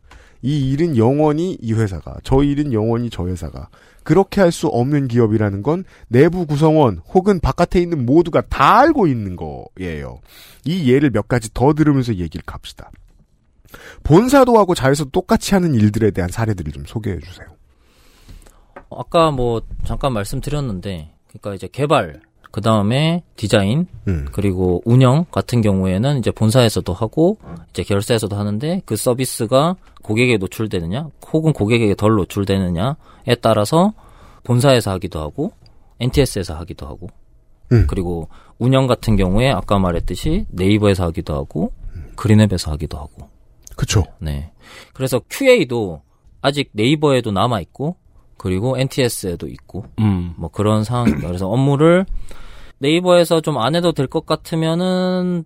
[0.43, 3.68] 이 일은 영원히 이 회사가 저 일은 영원히 저 회사가
[4.03, 9.37] 그렇게 할 수 없는 기업이라는 건 내부 구성원 혹은 바깥에 있는 모두가 다 알고 있는
[9.37, 10.20] 거예요.
[10.64, 12.91] 이 예를 몇 가지 더 들으면서 얘기를 갑시다.
[14.02, 17.46] 본사도 하고 자회사도 똑같이 하는 일들에 대한 사례들을 좀 소개해 주세요.
[18.90, 24.26] 아까 뭐 잠깐 말씀드렸는데, 그러니까 이제 개발, 그 다음에 디자인, 음.
[24.32, 27.36] 그리고 운영 같은 경우에는 이제 본사에서도 하고
[27.70, 33.92] 이제 계열사에서도 하는데 그 서비스가 고객에게 노출되느냐, 혹은 고객에게 덜 노출되느냐에 따라서
[34.44, 35.52] 본사에서 하기도 하고
[36.00, 37.08] NTS에서 하기도 하고
[37.72, 37.86] 음.
[37.86, 41.72] 그리고 운영 같은 경우에 아까 말했듯이 네이버에서 하기도 하고
[42.16, 43.28] 그린앱에서 하기도 하고
[43.79, 44.05] 그쵸.
[44.18, 44.51] 네.
[44.93, 46.03] 그래서 QA도
[46.43, 47.97] 아직 네이버에도 남아 있고
[48.37, 50.35] 그리고 NTS에도 있고 음.
[50.37, 51.26] 뭐 그런 상황입니다.
[51.29, 52.05] 그래서 업무를
[52.79, 55.45] 네이버에서 좀 안 해도 될 것 같으면은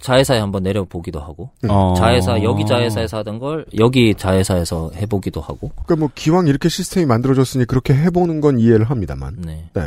[0.00, 1.94] 자회사에 한번 내려보기도 하고 어.
[1.96, 7.66] 자회사 여기 자회사에서 하던 걸 여기 자회사에서 해보기도 하고 그러니까 뭐 기왕 이렇게 시스템이 만들어졌으니
[7.66, 9.36] 그렇게 해보는 건 이해를 합니다만.
[9.38, 9.68] 네.
[9.74, 9.82] 네.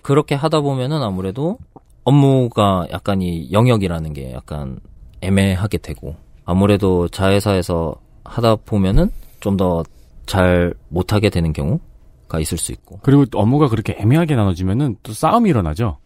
[0.00, 1.58] 그렇게 하다 보면은 아무래도
[2.04, 4.78] 업무가 약간 이 영역이라는 게 약간
[5.20, 9.84] 애매하게 되고 아무래도 자회사에서 하다 보면은 좀 더
[10.26, 15.50] 잘 못하게 되는 경우가 있을 수 있고 그리고 또 업무가 그렇게 애매하게 나눠지면은 또 싸움이
[15.50, 15.98] 일어나죠.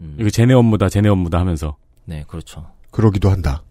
[0.00, 0.16] 음.
[0.18, 1.76] 이거 쟤네 업무다, 쟤네 업무다 하면서.
[2.04, 3.62] 네 그렇죠 그러기도 한다.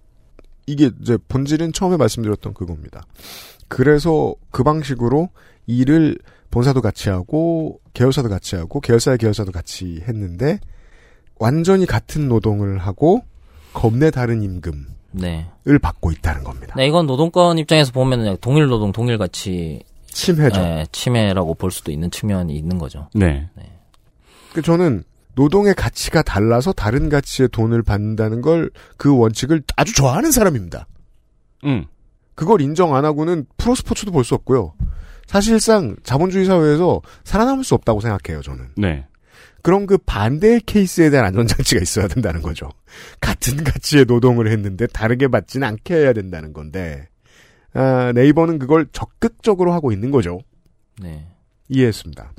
[0.68, 3.04] 이게 이제 본질은 처음에 말씀드렸던 그겁니다.
[3.68, 5.30] 그래서 그 방식으로
[5.68, 6.18] 일을
[6.52, 10.60] 본사도 같이 하고 계열사도 같이 하고 계열사의 계열사도 같이 했는데
[11.38, 13.24] 완전히 같은 노동을 하고
[13.74, 14.86] 겁내 다른 임금
[15.24, 15.78] 을 네.
[15.82, 16.74] 받고 있다는 겁니다.
[16.78, 20.62] 네, 이건 노동권 입장에서 보면은 그냥 동일 노동, 동일 가치 침해죠.
[20.62, 23.10] 네, 침해라고 볼 수도 있는 측면이 있는 거죠.
[23.14, 23.50] 네.
[24.54, 25.04] 그 저는
[25.36, 30.88] 노동의 가치가 달라서 다른 가치의 돈을 받는다는 걸 그 원칙을 아주 좋아하는 사람입니다.
[31.66, 31.86] 음.
[32.36, 34.74] 그걸 인정 안 하고는 프로스포츠도 볼 수 없고요.
[35.28, 38.70] 사실상 자본주의 사회에서 살아남을 수 없다고 생각해요, 저는.
[38.78, 39.06] 네.
[39.66, 42.70] 그럼 그 반대의 케이스에 대한 안전장치가 있어야 된다는 거죠.
[43.20, 47.08] 같은 가치의 노동을 했는데 다르게 받지는 않게 해야 된다는 건데,
[47.74, 50.40] 아, 네이버는 그걸 적극적으로 하고 있는 거죠.
[51.02, 51.26] 네.
[51.70, 52.32] 이해했습니다.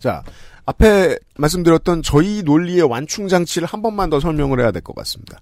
[0.00, 0.24] 자,
[0.66, 5.40] 앞에 말씀드렸던 저희 논리의 완충장치를 한 번만 더 설명을 해야 될 것 같습니다.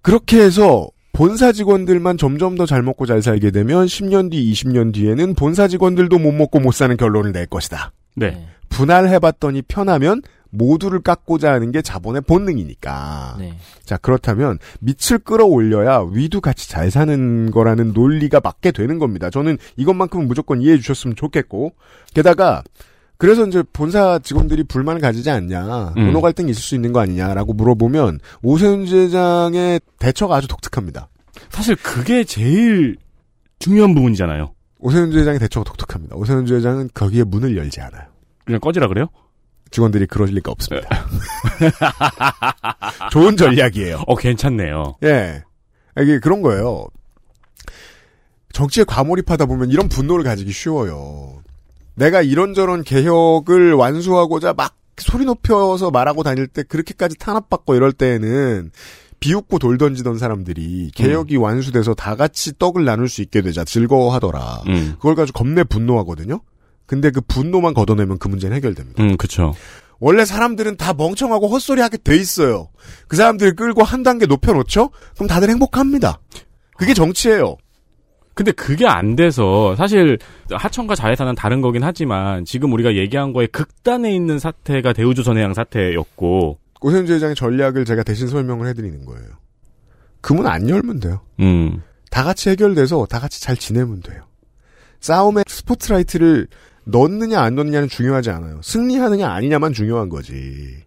[0.00, 5.34] 그렇게 해서 본사 직원들만 점점 더 잘 먹고 잘 살게 되면 10년 뒤, 20년 뒤에는
[5.34, 7.90] 본사 직원들도 못 먹고 못 사는 결론을 낼 것이다.
[8.14, 8.46] 네.
[8.74, 13.36] 분할해봤더니 편하면 모두를 깎고자 하는 게 자본의 본능이니까.
[13.38, 13.54] 네.
[13.84, 19.30] 자, 그렇다면 밑을 끌어올려야 위도 같이 잘 사는 거라는 논리가 맞게 되는 겁니다.
[19.30, 21.72] 저는 이것만큼은 무조건 이해해 주셨으면 좋겠고.
[22.14, 22.62] 게다가,
[23.16, 26.06] 그래서 이제 본사 직원들이 불만을 가지지 않냐, 음.
[26.06, 31.08] 문호 갈등이 있을 수 있는 거 아니냐라고 물어보면 오세훈 지회장의 대처가 아주 독특합니다.
[31.50, 32.96] 사실 그게 제일
[33.58, 34.52] 중요한 부분이잖아요.
[34.78, 36.16] 오세훈 지회장의 대처가 독특합니다.
[36.16, 38.13] 오세훈 지회장은 거기에 문을 열지 않아요.
[38.44, 39.06] 그냥 꺼지라 그래요?
[39.70, 40.88] 직원들이 그럴 리가 없습니다.
[43.10, 44.04] 좋은 전략이에요.
[44.06, 44.96] 어, 괜찮네요.
[45.02, 45.42] 예.
[46.00, 46.86] 이게 그런 거예요.
[48.52, 51.42] 정치에 과몰입하다 보면 이런 분노를 가지기 쉬워요.
[51.96, 58.70] 내가 이런저런 개혁을 완수하고자 막 소리 높여서 말하고 다닐 때 그렇게까지 탄압받고 이럴 때에는
[59.18, 64.62] 비웃고 돌 던지던 사람들이 개혁이 완수돼서 다 같이 떡을 나눌 수 있게 되자 즐거워하더라.
[64.68, 64.94] 음.
[64.98, 66.40] 그걸 가지고 겁내 분노하거든요.
[66.86, 69.02] 근데 그 분노만 걷어내면 그 문제는 해결됩니다.
[69.02, 69.54] 음, 그쵸.
[70.00, 72.68] 원래 사람들은 다 멍청하고 헛소리하게 돼 있어요.
[73.08, 74.90] 그 사람들 끌고 한 단계 높여놓죠?
[75.14, 76.20] 그럼 다들 행복합니다.
[76.76, 77.56] 그게 정치예요.
[78.34, 80.18] 근데 그게 안 돼서 사실
[80.50, 87.06] 하청과 자회사는 다른 거긴 하지만 지금 우리가 얘기한 거에 극단에 있는 사태가 대우조선해양 사태였고 오세훈
[87.06, 89.28] 지회장의 전략을 제가 대신 설명을 해드리는 거예요.
[90.20, 91.20] 그 문 안 열면 돼요.
[91.40, 91.80] 음.
[92.10, 94.22] 다 같이 해결돼서 다 같이 잘 지내면 돼요.
[95.00, 96.48] 싸움에 스포트라이트를
[96.84, 98.60] 넣느냐 안 넣느냐는 중요하지 않아요.
[98.62, 100.84] 승리하느냐 아니냐만 중요한 거지.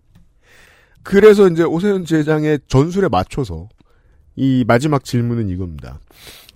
[1.04, 3.70] 그래서 이제 오세훈 지회장의 전술에 맞춰서
[4.36, 6.00] 이 마지막 질문은 이겁니다.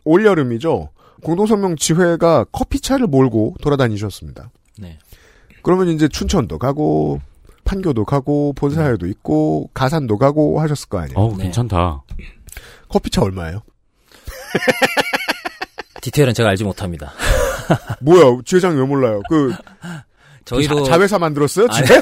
[0.04, 0.90] 올 여름이죠.
[1.24, 4.52] 공동성명 지회가 커피차를 몰고 돌아다니셨습니다.
[4.80, 5.00] 네.
[5.64, 7.22] 그러면 이제 춘천도 가고
[7.64, 11.18] 판교도 가고 본사에도 있고 가산도 가고 하셨을 거 아니에요.
[11.18, 12.04] 어우, 괜찮다.
[12.90, 13.62] 커피차 얼마예요?
[16.02, 17.14] 디테일은 제가 알지 못합니다.
[18.02, 19.22] 뭐야, 지회장 왜 몰라요?
[19.30, 19.54] 그
[20.46, 21.68] 저희도 자, 자회사 만들었어요?
[21.70, 22.02] 아니, 집에?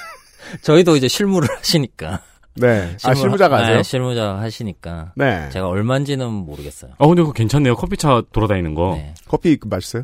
[0.62, 2.20] 저희도 이제 실무를 하시니까.
[2.54, 2.94] 네.
[3.04, 3.76] 아, 실무- 실무자가 하세요?
[3.76, 5.12] 네, 실무자 하시니까.
[5.16, 5.48] 네.
[5.52, 6.92] 제가 얼마인지는 모르겠어요.
[6.98, 7.76] 어, 근데 그거 괜찮네요.
[7.76, 8.94] 커피차 돌아다니는 거.
[8.96, 9.14] 네.
[9.28, 10.02] 커피 그 맛있어요?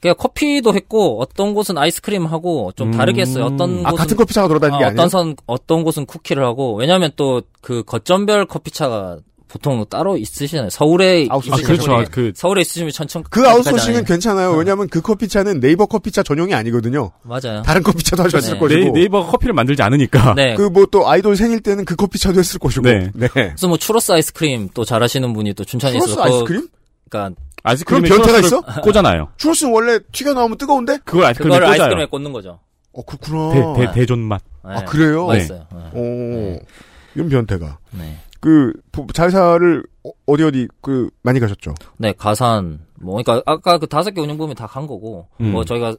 [0.00, 2.96] 그냥 커피도 했고 어떤 곳은 아이스크림 하고 좀 음.
[2.96, 3.44] 다르게 했어요.
[3.44, 4.98] 어떤 아, 곳은 같은 커피차가 돌아다니는 게 어, 아니에요?
[4.98, 9.18] 어떤 선 어떤 곳은 쿠키를 하고 왜냐하면 또 그 거점별 커피차가
[9.50, 10.70] 보통 따로 있으시잖아요.
[10.70, 11.52] 서울에 아웃소싱.
[11.64, 12.04] 아, 그렇죠.
[12.12, 14.52] 그- 서울에 있으시면 천천 그 아웃소싱은 괜찮아요.
[14.52, 17.10] 왜냐하면 그 커피차는 네이버 커피차 전용이 아니거든요.
[17.22, 17.62] 맞아요.
[17.62, 18.58] 다른 커피차도 하셨을 네.
[18.60, 18.80] 것이고.
[18.80, 20.34] 네, 네이 버가 커피를 만들지 않으니까.
[20.34, 20.54] 네.
[20.54, 22.84] 그 뭐 또 아이돌 생일 때는 그 커피차도 했을 것이고.
[22.84, 23.10] 네.
[23.14, 23.28] 네.
[23.28, 26.68] 그래서 뭐 추러스 아이스크림 또 잘하시는 분이 또 춘천에 추러스 있어서 아이스크림?
[27.08, 28.60] 그러니까 아이스크림에 그럼 변태가 있어?
[28.82, 29.28] 꽂아놔요.
[29.36, 30.98] 추러스는 원래 튀겨 나오면 뜨거운데?
[31.04, 31.82] 그걸 아이스크림에 그거를 꽂아요.
[31.82, 32.60] 아이스크림에 꽂는 거죠.
[32.92, 33.74] 어 그렇구나.
[33.74, 34.42] 대, 대, 대존 맛.
[34.64, 34.74] 네.
[34.74, 35.26] 아 그래요?
[35.26, 35.66] 맛있어요.
[35.72, 36.00] 네.
[36.00, 36.60] 오.
[37.16, 37.78] 이건 변태가.
[37.98, 38.16] 네.
[38.40, 41.74] 그 부- 자회사를 어- 어디 어디 그 많이 가셨죠?
[41.98, 45.52] 네, 가산, 뭐, 그러니까 아까 그 다섯 개 운영범위 다간 거고, 음.
[45.52, 45.94] 뭐 저희가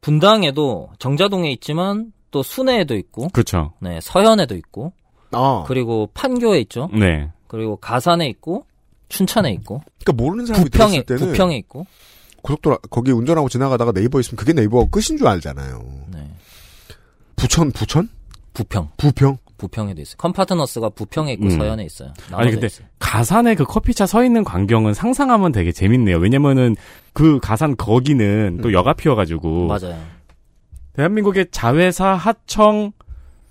[0.00, 3.72] 분당에도 정자동에 있지만 또 순회에도 있고, 그렇죠.
[3.80, 4.92] 네, 서현에도 있고,
[5.32, 5.64] 아.
[5.66, 6.88] 그리고 판교에 있죠.
[6.92, 7.30] 네.
[7.48, 8.66] 그리고 가산에 있고,
[9.08, 11.86] 춘천에 있고, 그러니까 모르는 사람이 부평에, 때는 부평에 있고,
[12.42, 15.82] 고속도로 거기 운전하고 지나가다가 네이버 있으면 그게 네이버가 끝인 줄 알잖아요.
[16.12, 16.30] 네,
[17.36, 18.08] 부천 부천?
[18.54, 19.38] 부평, 부평?
[19.56, 20.16] 부평에도 있어요.
[20.18, 21.50] 컴파트너스가 부평에 있고 음.
[21.50, 22.12] 서현에 있어요.
[22.32, 22.86] 아니 근데 있어요.
[22.98, 26.18] 가산에 그 커피차 서 있는 광경은 상상하면 되게 재밌네요.
[26.18, 26.76] 왜냐면은
[27.12, 29.66] 그 가산 거기는 또 여가 피어가지고 음.
[29.68, 29.98] 맞아요.
[30.94, 32.92] 대한민국의 자회사 하청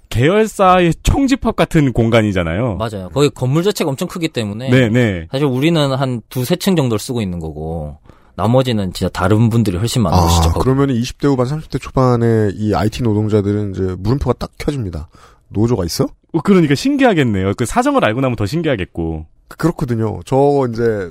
[0.10, 2.78] 계열사의 총집합 같은 공간이잖아요.
[2.78, 3.10] 맞아요.
[3.14, 5.28] 거기 건물 자체가 엄청 크기 때문에, 네, 네.
[5.32, 7.98] 사실 우리는 한 두세 층 정도를 쓰고 있는 거고,
[8.36, 10.54] 나머지는 진짜 다른 분들이 훨씬 많은 아.
[10.60, 15.08] 그러면 20대 후반 30대 초반에 이 IT 노동자들은 이제 물음표가 딱 켜집니다.
[15.50, 16.06] 노조가 있어?
[16.34, 17.54] 어, 그러니까 신기하겠네요.
[17.56, 19.26] 그 사정을 알고 나면 더 신기하겠고.
[19.48, 20.20] 그렇거든요.
[20.26, 21.10] 저 이제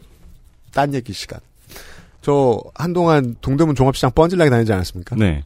[0.73, 1.41] 딴 얘기 시간.
[2.21, 5.17] 저 한동안 동대문 종합시장 뻔질나게 다니지 않았습니까?
[5.17, 5.43] 네.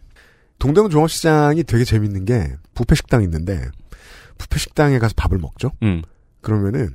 [0.59, 3.69] 동대문 종합시장이 되게 재밌는 게 부페 식당이 있는데
[4.39, 5.73] 부페 식당에 가서 밥을 먹죠.
[5.83, 6.03] 음.
[6.41, 6.91] 그러면은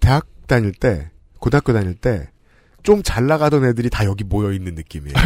[0.00, 2.28] 대학 다닐 때 고등학교 다닐 때
[2.82, 5.14] 좀 잘 나가던 애들이 다 여기 모여 있는 느낌이에요.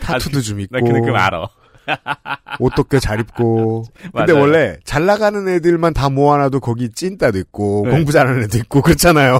[0.00, 1.48] 타투도 좀 있고 나그 느낌 알아.
[2.60, 3.84] 옷도 꽤 잘 입고.
[4.14, 4.40] 근데 맞아요.
[4.42, 7.92] 원래 잘 나가는 애들만 다 모아놔도 거기 찐따도 있고 네.
[7.92, 9.38] 공부 잘하는 애도 있고 그렇잖아요.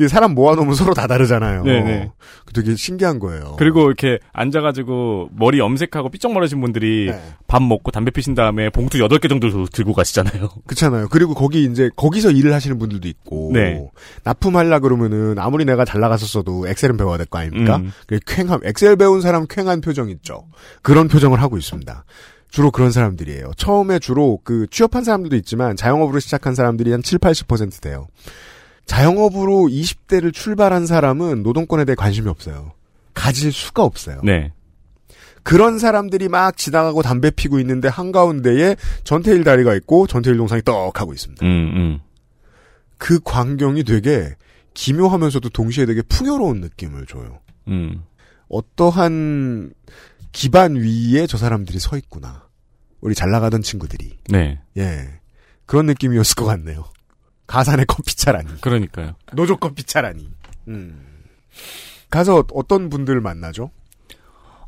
[0.00, 1.62] 그 사람 모아놓으면 서로 다 다르잖아요.
[1.62, 2.10] 네네.
[2.46, 3.56] 그 되게 신기한 거예요.
[3.58, 7.20] 그리고 이렇게 앉아가지고 머리 염색하고 삐쩍머리신 분들이 네.
[7.46, 10.48] 밥 먹고 담배 피신 다음에 봉투 8개 정도 들고 가시잖아요.
[10.66, 11.08] 그렇잖아요.
[11.10, 13.86] 그리고 거기 이제 거기서 일을 하시는 분들도 있고 네.
[14.24, 17.76] 납품하려 그러면은 아무리 내가 잘 나갔었어도 엑셀은 배워야 될 거 아닙니까?
[17.76, 17.92] 음.
[18.06, 20.46] 그 쾌한 엑셀 배운 사람 쾌한 표정 있죠.
[20.80, 22.04] 그런 표정을 하고 있습니다.
[22.50, 23.52] 주로 그런 사람들이에요.
[23.58, 28.06] 처음에 주로 그 취업한 사람들도 있지만 자영업으로 시작한 사람들이 한 7, 80% 돼요.
[28.90, 32.72] 자영업으로 20대를 출발한 사람은 노동권에 대해 관심이 없어요.
[33.14, 34.20] 가질 수가 없어요.
[34.24, 34.52] 네.
[35.44, 38.74] 그런 사람들이 막 지나가고 담배 피고 있는데 한가운데에
[39.04, 41.46] 전태일 다리가 있고 전태일 동상이 떡 하고 있습니다.
[41.46, 42.00] 음, 음.
[42.98, 44.34] 그 광경이 되게
[44.74, 47.38] 기묘하면서도 동시에 되게 풍요로운 느낌을 줘요.
[47.68, 48.02] 음.
[48.48, 49.72] 어떠한
[50.32, 52.48] 기반 위에 저 사람들이 서 있구나.
[53.00, 54.18] 우리 잘 나가던 친구들이.
[54.30, 54.60] 네.
[54.78, 55.08] 예.
[55.64, 56.86] 그런 느낌이었을 것 같네요.
[57.50, 58.60] 가산의 커피차라니.
[58.60, 59.14] 그러니까요.
[59.32, 60.28] 노조 커피차라니.
[60.68, 61.04] 음.
[62.08, 63.70] 가서 어떤 분들 만나죠?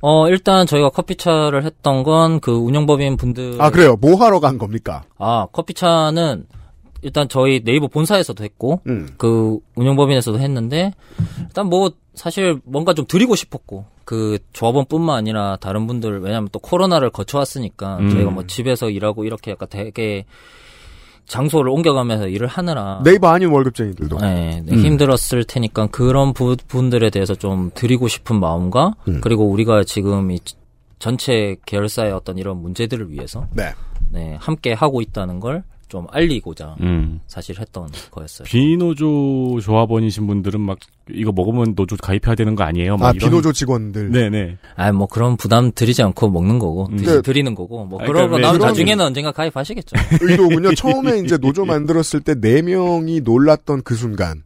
[0.01, 3.63] 어, 일단 저희가 커피차를 했던 건 그 운영법인 분들.
[3.63, 3.97] 아, 그래요.
[4.01, 5.05] 뭐 하러 간 겁니까?
[5.17, 6.47] 아, 커피차는
[7.03, 9.11] 일단 저희 네이버 본사에서도 했고, 음.
[9.17, 10.93] 그 운영법인에서도 했는데,
[11.41, 17.11] 일단 뭐 사실 뭔가 좀 드리고 싶었고, 그 조합원뿐만 아니라 다른 분들, 왜냐면 또 코로나를
[17.11, 18.11] 거쳐왔으니까, 음.
[18.11, 20.25] 저희가 뭐 집에서 일하고 이렇게 약간 되게
[21.27, 23.01] 장소를 옮겨가면서 일을 하느라.
[23.05, 24.19] 네이버 아닌 월급쟁이들도.
[24.19, 24.85] 네, 네, 음.
[24.85, 29.21] 힘들었을 테니까 그런 부, 분들에 대해서 좀 드리고 싶은 마음과 음.
[29.23, 30.39] 그리고 우리가 지금 이
[30.99, 33.73] 전체 계열사의 어떤 이런 문제들을 위해서 네.
[34.11, 37.21] 네, 함께 하고 있다는 걸 좀 알리고자 음.
[37.27, 38.47] 사실 했던 거였어요.
[38.47, 40.79] 비노조 조합원이신 분들은 막
[41.11, 42.97] 이거 먹으면 노조 가입해야 되는 거 아니에요?
[42.97, 44.11] 막 아, 이런- 비노조 직원들.
[44.11, 44.57] 네네.
[44.75, 46.97] 아, 뭐 그런 부담 드리지 않고 먹는 거고 음.
[46.97, 47.21] 드시, 네.
[47.21, 49.93] 드리는 거고 뭐 아, 그러고 그러니까 왜 나면 그런- 나중에는 언젠가 가입하시겠죠.
[50.23, 50.75] 의도군요.
[50.75, 54.45] 처음에 이제 노조 만들었을 때 네 명이 놀랐던 그 순간.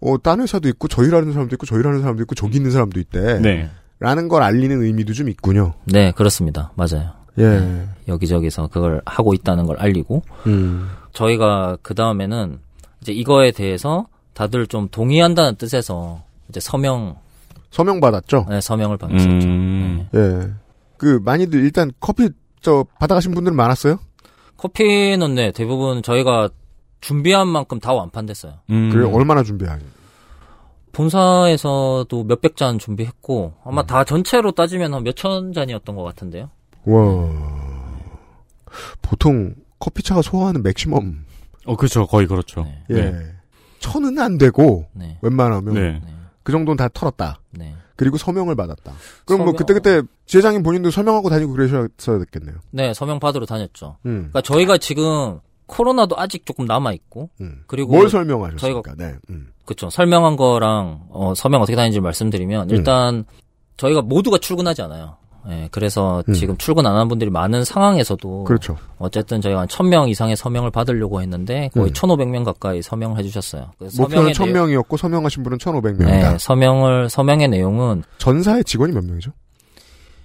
[0.00, 3.38] 어, 딴 회사도 있고, 저희라는 사람도 있고, 저희라는 사람도 있고, 저기 있는 사람도 있대.
[3.38, 3.68] 네.
[4.00, 5.74] 라는 걸 알리는 의미도 좀 있군요.
[5.84, 6.72] 네, 그렇습니다.
[6.74, 7.10] 맞아요.
[7.38, 7.86] 예.
[8.08, 10.88] 여기저기서 그걸 하고 있다는 걸 알리고 음.
[11.12, 12.58] 저희가 그 다음에는
[13.00, 17.16] 이제 이거에 대해서 다들 좀 동의한다는 뜻에서 이제 서명,
[17.70, 18.46] 서명 받았죠?
[18.50, 19.30] 네, 서명을 받았었죠.
[19.30, 20.08] 음.
[20.12, 20.18] 네.
[20.20, 20.50] 예.
[20.98, 22.28] 그, 많이들 일단 커피,
[22.60, 23.98] 저, 받아가신 분들 많았어요?
[24.56, 26.48] 커피는 네, 대부분 저희가
[27.00, 28.52] 준비한 만큼 다 완판됐어요.
[28.70, 28.90] 음.
[28.92, 29.82] 그래, 얼마나 준비하니?
[30.92, 33.68] 본사에서도 몇백 잔 준비했고 음.
[33.68, 36.50] 아마 다 전체로 따지면 한 몇 천 잔이었던 것 같은데요.
[36.84, 37.28] 와.
[39.00, 41.24] 보통 커피차가 소화하는 맥시멈
[41.66, 42.06] 어, 그렇죠.
[42.06, 42.66] 거의 그렇죠.
[42.90, 43.32] 예 네.
[43.80, 45.18] 천은 안 되고 네.
[45.22, 46.00] 웬만하면 네.
[46.42, 47.40] 그 정도는 다 털었다.
[47.50, 47.74] 네.
[47.96, 48.92] 그리고 서명을 받았다.
[49.26, 52.56] 그럼 뭐 서명- 그때 그때 지회장님 본인도 설명하고 다니고 그러셨어야 됐겠네요.
[52.70, 53.98] 네, 서명 받으러 다녔죠.
[54.06, 54.28] 음.
[54.30, 57.62] 그러니까 저희가 지금 코로나도 아직 조금 남아 있고 음.
[57.66, 58.82] 그리고 뭘 설명하셨습니까?
[58.82, 59.16] 저희가 네.
[59.30, 59.52] 음.
[59.64, 59.90] 그렇죠.
[59.90, 62.74] 설명한 거랑 어, 서명 어떻게 다니는지 말씀드리면 음.
[62.74, 63.24] 일단
[63.76, 65.16] 저희가 모두가 출근하지 않아요.
[65.48, 66.32] 예, 그래서 음.
[66.34, 68.76] 지금 출근 안 하는 분들이 많은 상황에서도 그렇죠.
[68.98, 71.92] 어쨌든 저희가 한 1000명 이상의 서명을 받으려고 했는데 거의 음.
[71.92, 73.70] 1500명 가까이 서명을 해 주셨어요.
[73.78, 76.06] 그 목표는 서명의 내용- 1000명이었고 서명하신 분은 1500명이다.
[76.06, 79.32] 네, 서명을 서명의 내용은 전사의 직원이 몇 명이죠?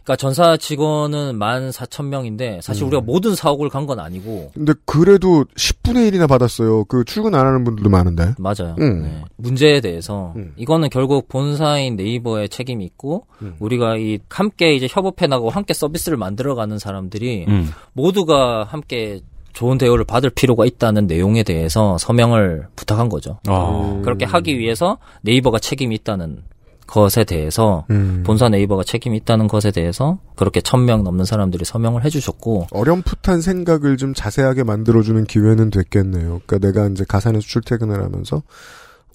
[0.07, 2.87] 그러니까 전사 직원은 14,000명인데 사실 음.
[2.87, 6.83] 우리가 모든 사옥을 간 건 아니고 근데 그래도 10분의 1이나 받았어요.
[6.85, 8.33] 그 출근 안 하는 분들도 많은데.
[8.37, 8.75] 맞아요.
[8.79, 9.03] 음.
[9.03, 9.23] 네.
[9.37, 10.51] 문제에 대해서 음.
[10.57, 13.55] 이거는 결국 본사인 네이버의 책임이 있고 음.
[13.59, 17.69] 우리가 이 함께 이제 협업해 나가고 함께 서비스를 만들어 가는 사람들이 음.
[17.93, 19.21] 모두가 함께
[19.53, 23.39] 좋은 대우를 받을 필요가 있다는 내용에 대해서 서명을 부탁한 거죠.
[23.47, 24.01] 아.
[24.03, 26.43] 그렇게 하기 위해서 네이버가 책임이 있다는
[26.87, 28.23] 것에 대해서 음.
[28.25, 33.97] 본사 네이버가 책임이 있다는 것에 대해서 그렇게 천 명 넘는 사람들이 서명을 해주셨고 어렴풋한 생각을
[33.97, 36.41] 좀 자세하게 만들어주는 기회는 됐겠네요.
[36.45, 38.41] 그러니까 내가 이제 가산에서 출퇴근을 하면서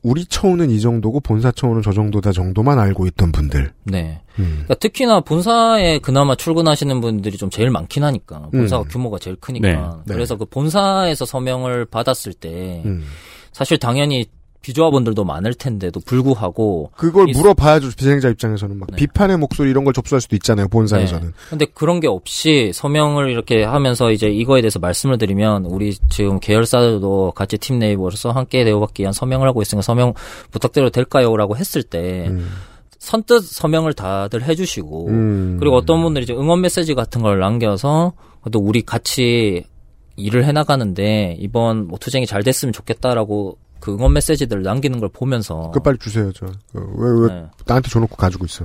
[0.02, 3.72] 우리 처우는 이 정도고 본사 처우는 저 정도다 정도만 알고 있던 분들.
[3.84, 4.20] 네.
[4.38, 4.48] 음.
[4.64, 8.88] 그러니까 특히나 본사에 그나마 출근하시는 분들이 좀 제일 많긴 하니까 본사가 음.
[8.88, 10.14] 규모가 제일 크니까 네, 네.
[10.14, 13.04] 그래서 그 본사에서 서명을 받았을 때 음.
[13.52, 14.26] 사실 당연히
[14.62, 17.90] 비조합원들도 많을 텐데도 불구하고 그걸 이- 물어봐야죠.
[17.96, 20.68] 비생자 입장에서는 막 비판의 목소리 이런 걸 접수할 수도 있잖아요.
[20.68, 21.26] 본사에서는.
[21.28, 21.32] 네.
[21.50, 27.32] 근데 그런 게 없이 서명을 이렇게 하면서 이제 이거에 대해서 말씀을 드리면 우리 지금 계열사들도
[27.34, 30.14] 같이 팀 네이버로서 함께 대우받기 위한 서명을 하고 있으니까 서명
[30.52, 32.30] 부탁드려도 될까요?라고 했을 때
[32.98, 35.56] 선뜻 서명을 다들 해주시고 음.
[35.58, 38.12] 그리고 어떤 분들이 이제 응원 메시지 같은 걸 남겨서
[38.52, 39.64] 또 우리 같이
[40.16, 45.80] 일을 해나가는데 이번 뭐 투쟁이 잘 됐으면 좋겠다라고 그 응원 메시지들을 남기는 걸 보면서 그
[45.80, 46.30] 빨리 주세요.
[46.32, 46.46] 저.
[46.72, 46.82] 왜,
[47.26, 47.46] 왜 네.
[47.66, 48.64] 나한테 줘놓고 가지고 있어.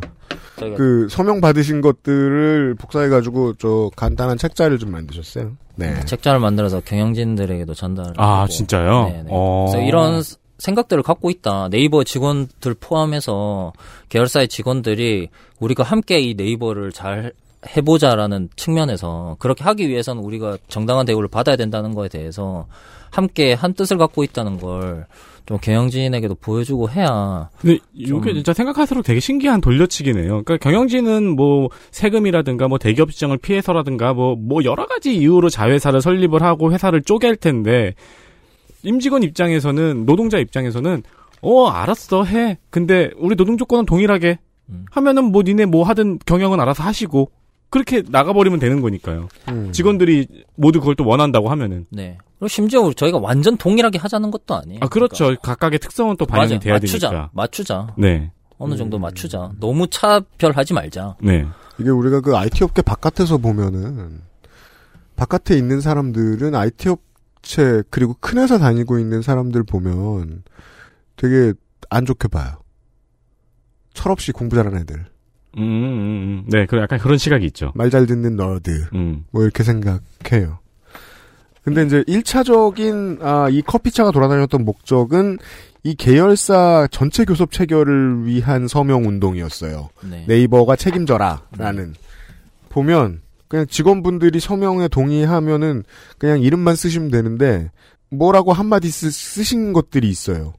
[0.60, 5.54] 저희가 그 서명 받으신 것들을 복사해 가지고 저 간단한 책자를 좀 만드셨어요.
[5.76, 6.00] 네.
[6.06, 8.48] 책자를 만들어서 경영진들에게도 전달을 아, 하고.
[8.52, 9.06] 진짜요?
[9.10, 9.26] 네네.
[9.32, 9.66] 어.
[9.72, 11.70] 그래서 이런 스- 생각들을 갖고 있다.
[11.70, 13.74] 네이버 직원들 포함해서
[14.10, 17.34] 계열사의 직원들이 우리가 함께 이 네이버를 잘
[17.76, 22.68] 해보자라는 측면에서 그렇게 하기 위해서는 우리가 정당한 대우를 받아야 된다는 거에 대해서
[23.12, 25.06] 함께 한 뜻을 갖고 있다는 걸
[25.48, 30.44] 좀 경영진에게도 보여주고 해야 근데 좀- 이게 진짜 생각할수록 되게 신기한 돌려치기네요.
[30.44, 36.74] 그러니까 경영진은 뭐 세금이라든가 뭐 대기업 지정을 피해서라든가 뭐뭐 여러 가지 이유로 자회사를 설립을 하고
[36.74, 37.94] 회사를 쪼갤 텐데
[38.84, 41.04] 임직원 입장에서는 노동자 입장에서는
[41.42, 42.58] 어 알았어 해.
[42.70, 44.40] 근데 우리 노동 조건은 동일하게
[44.70, 44.86] 음.
[44.92, 47.32] 하면은 뭐 니네 뭐 하든 경영은 알아서 하시고
[47.70, 49.30] 그렇게 나가버리면 되는 거니까요.
[49.48, 49.72] 음.
[49.72, 52.18] 직원들이 모두 그걸 또 원한다고 하면은 네.
[52.40, 54.80] 그리고 심지어 저희가 완전 동일하게 하자는 것도 아니에요.
[54.84, 55.36] 아 그렇죠.
[55.42, 56.60] 각각의 특성은 또 반영이 맞아.
[56.60, 57.10] 돼야 맞추자.
[57.10, 57.30] 되니까.
[57.34, 57.88] 맞추자.
[57.98, 58.32] 네.
[58.60, 59.52] 어느 정도 맞추자.
[59.60, 61.16] 너무 차별하지 말자.
[61.22, 61.46] 네.
[61.80, 64.22] 이게 우리가 그 IT 업계 바깥에서 보면은
[65.16, 70.44] 바깥에 있는 사람들은 IT 업체 그리고 큰 회사 다니고 있는 사람들 보면
[71.16, 71.54] 되게
[71.90, 72.54] 안 좋게 봐요.
[73.94, 75.06] 철없이 공부 잘하는 애들.
[75.58, 76.46] 음, 음, 음.
[76.50, 77.72] 네, 그 약간 그런 시각이 있죠.
[77.74, 78.90] 말 잘 듣는 너드.
[78.94, 79.26] 음.
[79.32, 80.60] 뭐 이렇게 생각해요.
[81.68, 85.38] 근데 이제 1차적인 아, 이 커피차가 돌아다녔던 목적은
[85.84, 89.90] 이 계열사 전체 교섭 체결을 위한 서명 운동이었어요.
[90.10, 90.24] 네.
[90.30, 91.94] 네이버가 책임져라라는
[92.70, 95.84] 보면 그냥 직원분들이 서명에 동의하면은
[96.18, 97.70] 그냥 이름만 쓰시면 되는데
[98.12, 100.54] 뭐라고 한마디 쓰, 쓰신 것들이 있어요.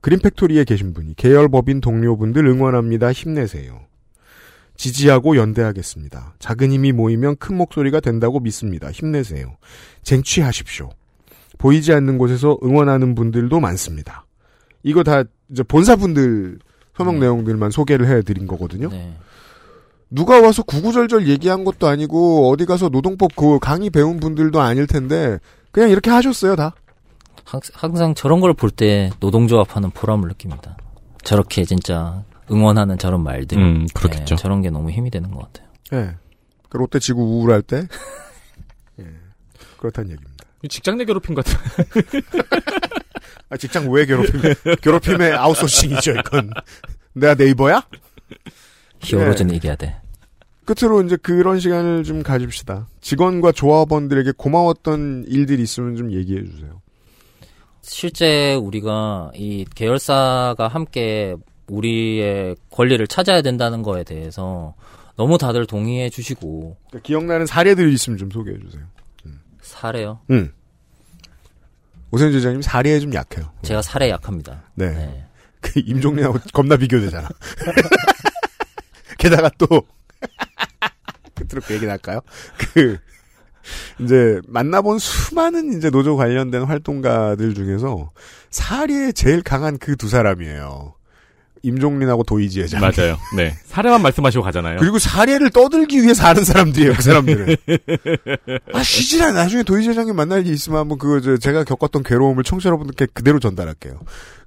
[0.00, 3.12] 그린팩토리에 계신 분이 계열법인 동료분들 응원합니다.
[3.12, 3.82] 힘내세요.
[4.78, 6.34] 지지하고 연대하겠습니다.
[6.38, 8.90] 작은 힘이 모이면 큰 목소리가 된다고 믿습니다.
[8.90, 9.56] 힘내세요.
[10.04, 10.88] 쟁취하십시오.
[11.58, 14.24] 보이지 않는 곳에서 응원하는 분들도 많습니다.
[14.84, 16.60] 이거 다 이제 본사분들
[16.96, 18.88] 서명 내용들만 소개를 해드린 거거든요.
[18.88, 19.14] 네.
[20.10, 25.38] 누가 와서 구구절절 얘기한 것도 아니고 어디 가서 노동법 그 강의 배운 분들도 아닐 텐데
[25.70, 26.74] 그냥 이렇게 하셨어요 다.
[27.44, 30.76] 항- 항상 저런 걸 볼 때 노동조합하는 보람을 느낍니다.
[31.24, 33.58] 저렇게 진짜 응원하는 저런 말들.
[33.58, 34.36] 음, 그렇겠죠.
[34.36, 35.68] 네, 저런 게 너무 힘이 되는 것 같아요.
[35.94, 36.16] 예.
[36.68, 37.86] 그 롯데 지구 우울할 때
[39.00, 39.04] 예.
[39.78, 40.44] 그렇다는 얘기입니다.
[40.68, 41.54] 직장 내 괴롭힘 같은.
[43.50, 44.40] 아, 직장 왜 괴롭힘?
[44.82, 46.50] 괴롭힘의 아웃소싱이죠 이건.
[47.14, 47.82] 내가 네이버야?
[49.00, 49.96] 히어로즈는 이겨야 돼.
[50.64, 52.88] 끝으로 이제 그런 시간을 좀 가집시다.
[53.00, 56.82] 직원과 조합원들에게 고마웠던 일들이 있으면 좀 얘기해 주세요.
[57.80, 61.36] 실제 우리가 이 계열사가 함께
[61.68, 64.74] 우리의 권리를 찾아야 된다는 거에 대해서
[65.16, 68.82] 너무 다들 동의해 주시고 그러니까 기억나는 사례들이 있으면 좀 소개해 주세요.
[69.62, 70.20] 사례요.
[70.30, 70.52] 음.
[72.10, 73.52] 오세훈 지장님 사례에 좀 약해요.
[73.62, 74.62] 제가 살에 약합니다.
[74.74, 75.24] 네.
[75.60, 77.28] 그 임종래하고 겁나 비교되잖아.
[79.18, 79.66] 게다가 또
[81.34, 82.20] 끝으로 그 얘기는 할까요?
[82.72, 82.98] 그
[84.00, 88.12] 이제 만나본 수많은 이제 노조 관련된 활동가들 중에서
[88.50, 90.94] 사례에 제일 강한 그 두 사람이에요.
[91.62, 92.80] 임종린하고 도이지 회장.
[92.80, 93.18] 맞아요.
[93.36, 93.54] 네.
[93.66, 94.78] 사례만 말씀하시고 가잖아요.
[94.78, 97.56] 그리고 사례를 떠들기 위해서 하는 사람들이에요, 그 사람들은.
[98.72, 99.32] 아, 쉬지라.
[99.32, 103.38] 나중에 도이지 회장님 만날 일 있으면 한번 그거, 저, 제가 겪었던 괴로움을 청취자 여러분들께 그대로
[103.38, 104.00] 전달할게요.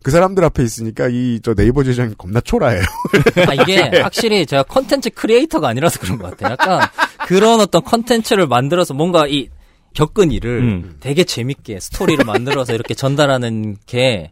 [0.04, 2.82] 그 사람들 앞에 있으니까 이, 저 네이버 지회장님 겁나 초라해요.
[3.48, 6.54] 아, 이게 확실히 제가 컨텐츠 creator가 아니라서 그런 것 같아요.
[6.54, 6.88] 약간
[7.28, 9.50] 그런 어떤 컨텐츠를 만들어서 뭔가 이
[9.94, 10.96] 겪은 일을 음.
[11.00, 14.32] 되게 재밌게 스토리를 만들어서 이렇게 전달하는 게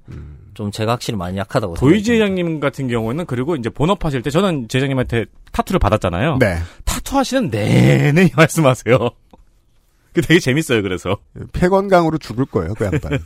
[0.59, 1.93] 좀 제가 확실히 많이 약하다고 생각해요.
[1.95, 6.35] 도이 지회장님 같은 경우는 그리고 이제 본업하실 때 저는 지회장님한테 타투를 받았잖아요.
[6.39, 6.57] 네.
[6.83, 8.97] 타투 하시는 내내 이 말씀하세요.
[10.11, 10.81] 그 되게 재밌어요.
[10.81, 11.15] 그래서
[11.53, 13.19] 폐건강으로 죽을 거예요, 그 양반.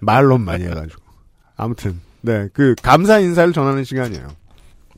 [0.00, 1.02] 말론 많이 해가지고.
[1.58, 4.28] 아무튼, 네, 그, 감사 인사를 전하는 시간이에요.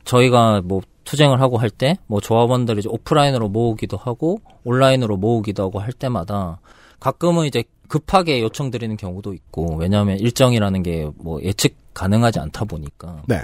[0.04, 5.80] 저희가 뭐 투쟁을 하고 할 때 뭐 조합원들이 이제 오프라인으로 모으기도 하고 온라인으로 모으기도 하고
[5.80, 6.60] 할 때마다
[7.00, 13.40] 가끔은 이제 급하게 요청드리는 경우도 있고 왜냐하면 일정이라는 게 뭐 예측 가능하지 않다 보니까 네.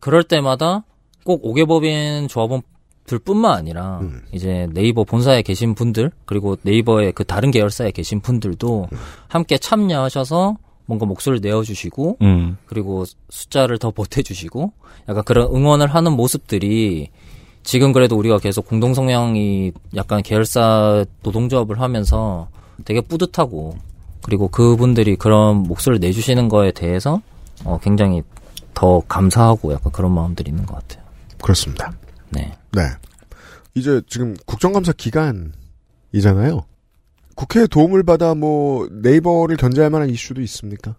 [0.00, 0.84] 그럴 때마다
[1.24, 4.00] 꼭 오개법인 조합원들뿐만 아니라
[4.32, 8.88] 이제 네이버 본사에 계신 분들 그리고 네이버의 그 다른 계열사에 계신 분들도
[9.28, 10.56] 함께 참여하셔서
[10.86, 12.58] 뭔가 목소리를 내어주시고 음.
[12.66, 14.72] 그리고 숫자를 더 보태주시고
[15.08, 17.08] 약간 그런 응원을 하는 모습들이
[17.62, 22.48] 지금 그래도 우리가 계속 공동성명이 약간 계열사 노동조합을 하면서
[22.84, 23.76] 되게 뿌듯하고
[24.22, 27.20] 그리고 그분들이 그런 목소리를 내주시는 거에 대해서
[27.64, 28.22] 어, 굉장히
[28.72, 31.04] 더 감사하고 약간 그런 마음들이 있는 것 같아요.
[31.42, 31.92] 그렇습니다.
[32.30, 32.56] 네.
[32.72, 32.82] 네.
[33.74, 36.64] 이제 지금 국정감사 기간이잖아요.
[37.34, 40.96] 국회의 도움을 받아 뭐 네이버를 견제할 만한 이슈도 있습니까?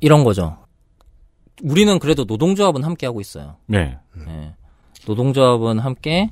[0.00, 0.58] 이런 거죠.
[1.62, 3.56] 우리는 그래도 노동조합은 함께 하고 있어요.
[3.66, 3.98] 네.
[4.14, 4.54] 네.
[5.06, 6.30] 노동조합은 함께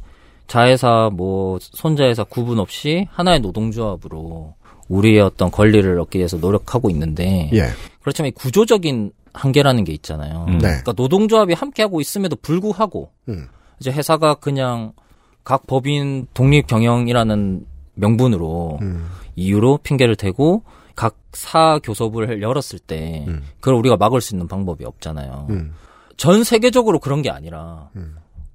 [0.48, 4.54] 자회사 뭐 손자회사 구분 없이 하나의 노동조합으로
[4.88, 7.66] 우리의 어떤 권리를 얻기 위해서 노력하고 있는데 예.
[8.00, 10.46] 그렇지만 이 구조적인 한계라는 게 있잖아요.
[10.48, 10.58] 네.
[10.58, 13.46] 그러니까 노동조합이 함께 하고 있음에도 불구하고 음.
[13.78, 14.92] 이제 회사가 그냥
[15.44, 19.08] 각 법인 독립 경영이라는 명분으로 음.
[19.36, 20.64] 이유로 핑계를 대고
[20.96, 23.26] 각 사 교섭을 열었을 때
[23.60, 25.46] 그걸 우리가 막을 수 있는 방법이 없잖아요.
[25.50, 25.74] 음.
[26.16, 27.90] 전 세계적으로 그런 게 아니라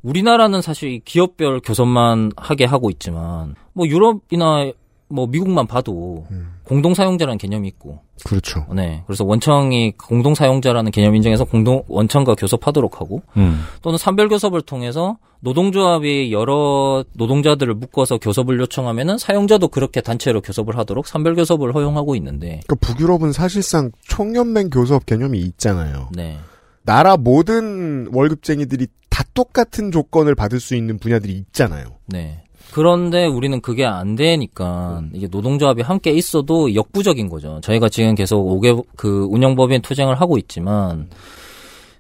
[0.04, 4.72] 우리나라는 사실 이 기업별 교섭만 하게 하고 있지만 뭐 유럽이나
[5.10, 6.26] 뭐 미국만 봐도
[6.64, 8.66] 공동 사용자라는 개념이 있고 그렇죠.
[8.74, 9.04] 네.
[9.06, 13.64] 그래서 원청이 공동 사용자라는 개념 인정해서 공동 원청과 교섭하도록 하고 음.
[13.82, 21.06] 또는 산별 교섭을 통해서 노동조합이 여러 노동자들을 묶어서 교섭을 요청하면은 사용자도 그렇게 단체로 교섭을 하도록
[21.06, 26.10] 산별 교섭을 허용하고 있는데 그러니까 북유럽은 사실상 총연맹 교섭 개념이 있잖아요.
[26.14, 26.38] 네.
[26.86, 31.86] 나라 모든 월급쟁이들이 다 똑같은 조건을 받을 수 있는 분야들이 있잖아요.
[32.08, 32.42] 네.
[32.72, 37.62] 그런데 우리는 그게 안 되니까 이게 노동조합이 함께 있어도 역부족인 거죠.
[37.62, 41.10] 저희가 지금 계속 5개 그 운영법인 투쟁을 하고 있지만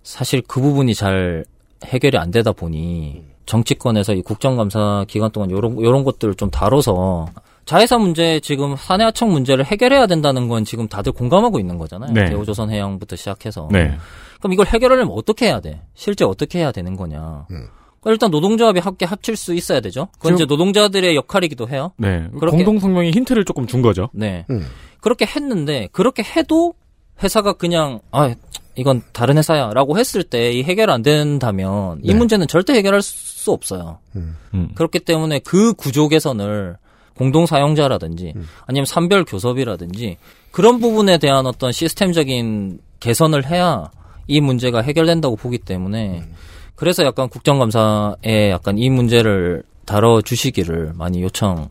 [0.01, 1.45] 사실 그 부분이 잘
[1.85, 7.27] 해결이 안 되다 보니 정치권에서 이 국정감사 기간 동안 요런 요런 것들을 좀 다뤄서
[7.65, 12.11] 자회사 문제 지금 사내하청 문제를 해결해야 된다는 건 지금 다들 공감하고 있는 거잖아요.
[12.11, 12.25] 네.
[12.29, 13.69] 대우조선 해양부터 시작해서.
[13.71, 13.97] 네.
[14.39, 15.81] 그럼 이걸 해결하려면 어떻게 해야 돼?
[15.93, 17.45] 실제 어떻게 해야 되는 거냐?
[17.47, 17.71] 그러니까
[18.11, 20.09] 일단 노동조합이 함께 합칠 수 있어야 되죠.
[20.17, 21.91] 그건 이제 노동자들의 역할이기도 해요.
[21.97, 22.27] 네.
[22.37, 24.09] 그렇게- 공동 성명이 힌트를 조금 준 거죠.
[24.13, 24.45] 네.
[24.49, 24.65] 음.
[24.99, 26.73] 그렇게 했는데 그렇게 해도
[27.23, 28.33] 회사가 그냥 아
[28.75, 32.13] 이건 다른 회사야라고 했을 때 이 해결 안 된다면 이 네.
[32.15, 33.99] 문제는 절대 해결할 수 없어요.
[34.17, 34.35] 음.
[34.53, 34.69] 음.
[34.75, 36.75] 그렇기 때문에 그 구조 개선을
[37.15, 38.47] 공동 사용자라든지 음.
[38.65, 40.17] 아니면 산별 교섭이라든지
[40.51, 43.91] 그런 부분에 대한 어떤 시스템적인 개선을 해야
[44.27, 46.33] 이 문제가 해결된다고 보기 때문에 음.
[46.75, 51.69] 그래서 약간 국정감사에 약간 이 문제를 다뤄 주시기를 많이 요청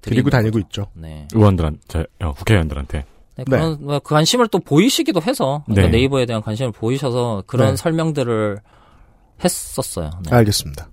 [0.00, 0.86] 드리고 다니고 있죠.
[0.94, 1.28] 네.
[1.34, 3.04] 의원들한테, 어, 국회의원들한테.
[3.36, 5.98] 네, 그런 뭐그 관심을 또 보이시기도 해서 그러니까 네.
[5.98, 6.04] 네.
[6.04, 7.76] 이버에 대한 관심을 보이셔서 그런 네.
[7.76, 8.58] 설명들을
[9.42, 10.10] 했었어요.
[10.24, 10.36] 네.
[10.36, 10.88] 알겠습니다.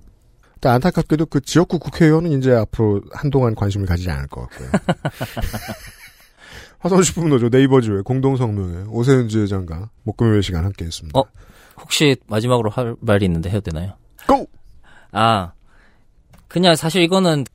[0.67, 4.69] 일단 안타깝게도 그 지역구 국회의원은 이제 앞으로 한동안 관심을 가지지 않을 것 같고요.
[6.79, 11.17] 화성식품노조 네이버즈의 공동성명회 오세훈 지회장과 목금요일 시간 함께 했습니다.
[11.17, 11.23] 어
[11.79, 13.93] 혹시 마지막으로 할 말이 있는데 해도 되나요?
[14.27, 14.45] 고!
[15.11, 15.53] 아
[16.49, 17.45] 그냥 사실 이거는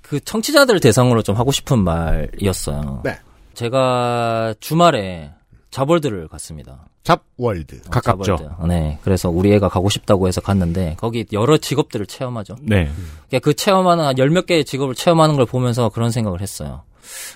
[0.00, 3.02] 그 청취자들 대상으로 좀 하고 싶은 말이었어요.
[3.04, 3.18] 네.
[3.54, 5.32] 제가 주말에
[5.70, 6.86] 자벌드를 갔습니다.
[7.02, 7.76] 잡월드.
[7.86, 8.36] 어, 가깝죠.
[8.36, 8.66] 자벌드.
[8.72, 8.98] 네.
[9.02, 12.56] 그래서 우리 애가 가고 싶다고 해서 갔는데 거기 여러 직업들을 체험하죠.
[12.62, 12.90] 네.
[13.28, 16.82] 그러니까 그 체험하는 한열몇 개의 직업을 체험하는 걸 보면서 그런 생각을 했어요.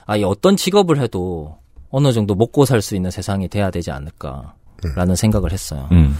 [0.07, 1.59] 아, 이 어떤 직업을 해도
[1.91, 5.89] 어느 정도 먹고 살 수 있는 세상이 돼야 되지 않을까라는 생각을 했어요.
[5.93, 6.17] 음.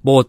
[0.00, 0.24] 뭐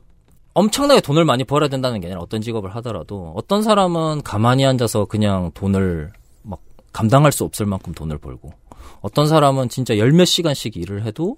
[0.54, 5.52] 엄청나게 돈을 많이 벌어야 된다는 게 아니라 어떤 직업을 하더라도 어떤 사람은 가만히 앉아서 그냥
[5.54, 6.14] 돈을
[6.44, 6.60] 막
[6.94, 8.54] 감당할 수 없을 만큼 돈을 벌고
[9.02, 11.36] 어떤 사람은 진짜 열 몇 시간씩 일을 해도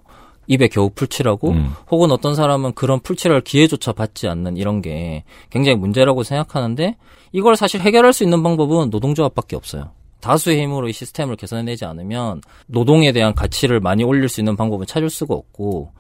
[0.48, 1.74] 입에 겨우 풀칠하고 음.
[1.92, 6.96] 혹은 어떤 사람은 그런 풀칠할 기회조차 받지 않는 이런 게 굉장히 문제라고 생각하는데
[7.34, 9.92] 이걸 사실 해결할 수 있는 방법은 노동조합밖에 없어요.
[10.22, 15.10] 다수의 힘으로 이 시스템을 개선해내지 않으면 노동에 대한 가치를 많이 올릴 수 있는 방법은 찾을
[15.10, 15.92] 수가 없고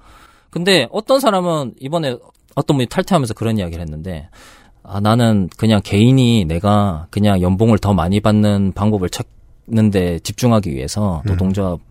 [0.49, 2.17] 근데 어떤 사람은 이번에
[2.55, 4.29] 어떤 분이 탈퇴하면서 그런 이야기를 했는데
[4.81, 9.27] 아 나는 그냥 개인이 내가 그냥 연봉을 더 많이 받는 방법을 찾
[9.69, 11.81] 는데 집중하기 위해서 노동조합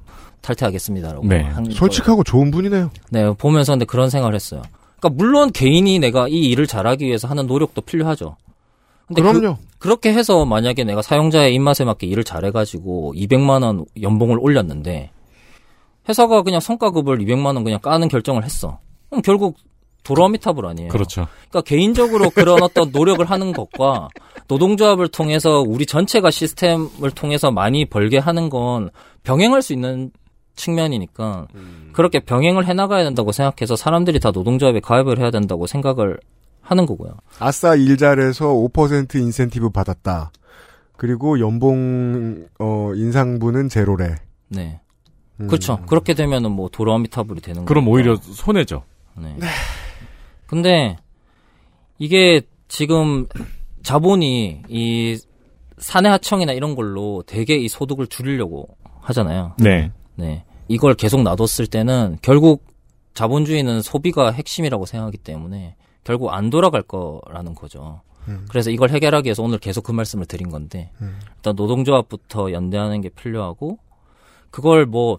[0.47, 1.43] 탈퇴하겠습니다라고 네.
[1.43, 1.77] 한 거예요.
[1.77, 2.91] 솔직하고 좋은 분이네요.
[3.11, 4.63] 네, 보면서 근데 그런 생각을 했어요.
[4.99, 8.37] 그러니까 물론 개인이 내가 이 일을 잘하기 위해서 하는 노력도 필요하죠.
[9.07, 9.59] 근데 그럼요.
[9.79, 15.11] 그, 렇게 해서 만약에 내가 사용자의 입맛에 맞게 일을 잘해가지고 200만 원 연봉을 올렸는데
[16.09, 18.79] 회사가 그냥 성과급을 200만 원 그냥 까는 결정을 했어.
[19.11, 19.57] 그럼 결국
[20.03, 20.89] 도라미탑을 아니에요.
[20.89, 21.27] 그렇죠.
[21.51, 24.09] 그러니까 개인적으로 그런 어떤 노력을 하는 것과
[24.47, 28.91] 노동조합을 통해서 우리 전체가 시스템을 통해서 많이 벌게 하는 건
[29.25, 30.13] 병행할 수 있는
[30.57, 31.47] 측면이니까
[31.93, 36.19] 그렇게 병행을 해나가야 된다고 생각해서 사람들이 다 노동조합에 가입을 해야 된다고 생각을
[36.61, 37.13] 하는 거고요.
[37.39, 40.33] 아싸 일 잘해서 5% 인센티브 받았다.
[40.97, 44.17] 그리고 연봉 어 인상분은 제로래.
[44.49, 44.81] 네.
[45.41, 45.47] 음.
[45.47, 45.79] 그렇죠.
[45.87, 47.67] 그렇게 되면은 뭐 도라미타불이 되는 거죠.
[47.67, 48.83] 그럼 오히려 손해죠.
[49.17, 49.37] 네.
[50.47, 50.97] 근데
[51.99, 53.27] 이게 지금
[53.83, 55.19] 자본이 이
[55.79, 58.69] 사내 하청이나 이런 걸로 되게 이 소득을 줄이려고
[59.01, 59.55] 하잖아요.
[59.59, 59.93] 네.
[60.17, 60.45] 네.
[60.69, 62.65] 이걸 계속 놔뒀을 때는 결국
[63.15, 68.01] 자본주의는 소비가 핵심이라고 생각하기 때문에 결국 안 돌아갈 거라는 거죠.
[68.29, 68.47] 음.
[68.49, 71.19] 그래서 이걸 해결하기 위해서 오늘 계속 그 말씀을 드린 건데 음.
[71.37, 73.79] 일단 노동조합부터 연대하는 게 필요하고
[74.51, 75.19] 그걸 뭐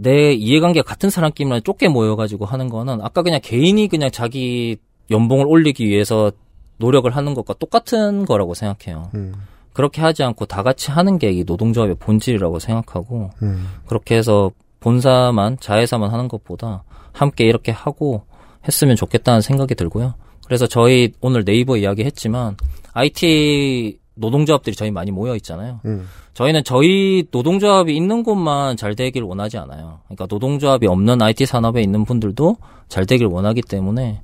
[0.00, 4.78] 내 이해관계가 같은 사람끼리만 좁게 모여가지고 하는 거는 아까 그냥 개인이 그냥 자기
[5.10, 6.32] 연봉을 올리기 위해서
[6.78, 9.10] 노력을 하는 것과 똑같은 거라고 생각해요.
[9.14, 9.34] 음.
[9.72, 13.68] 그렇게 하지 않고 다 같이 하는 게 이 노동조합의 본질이라고 생각하고 음.
[13.86, 14.50] 그렇게 해서
[14.80, 18.22] 본사만 자회사만 하는 것보다 함께 이렇게 하고
[18.66, 20.14] 했으면 좋겠다는 생각이 들고요.
[20.44, 22.56] 그래서 저희 오늘 네이버 이야기 했지만
[22.92, 25.80] IT 노동조합들이 저희 많이 모여 있잖아요.
[25.84, 26.06] 음.
[26.34, 30.00] 저희는 저희 노동조합이 있는 곳만 잘 되기를 원하지 않아요.
[30.06, 32.56] 그러니까 노동조합이 없는 IT 산업에 있는 분들도
[32.88, 34.22] 잘 되길 원하기 때문에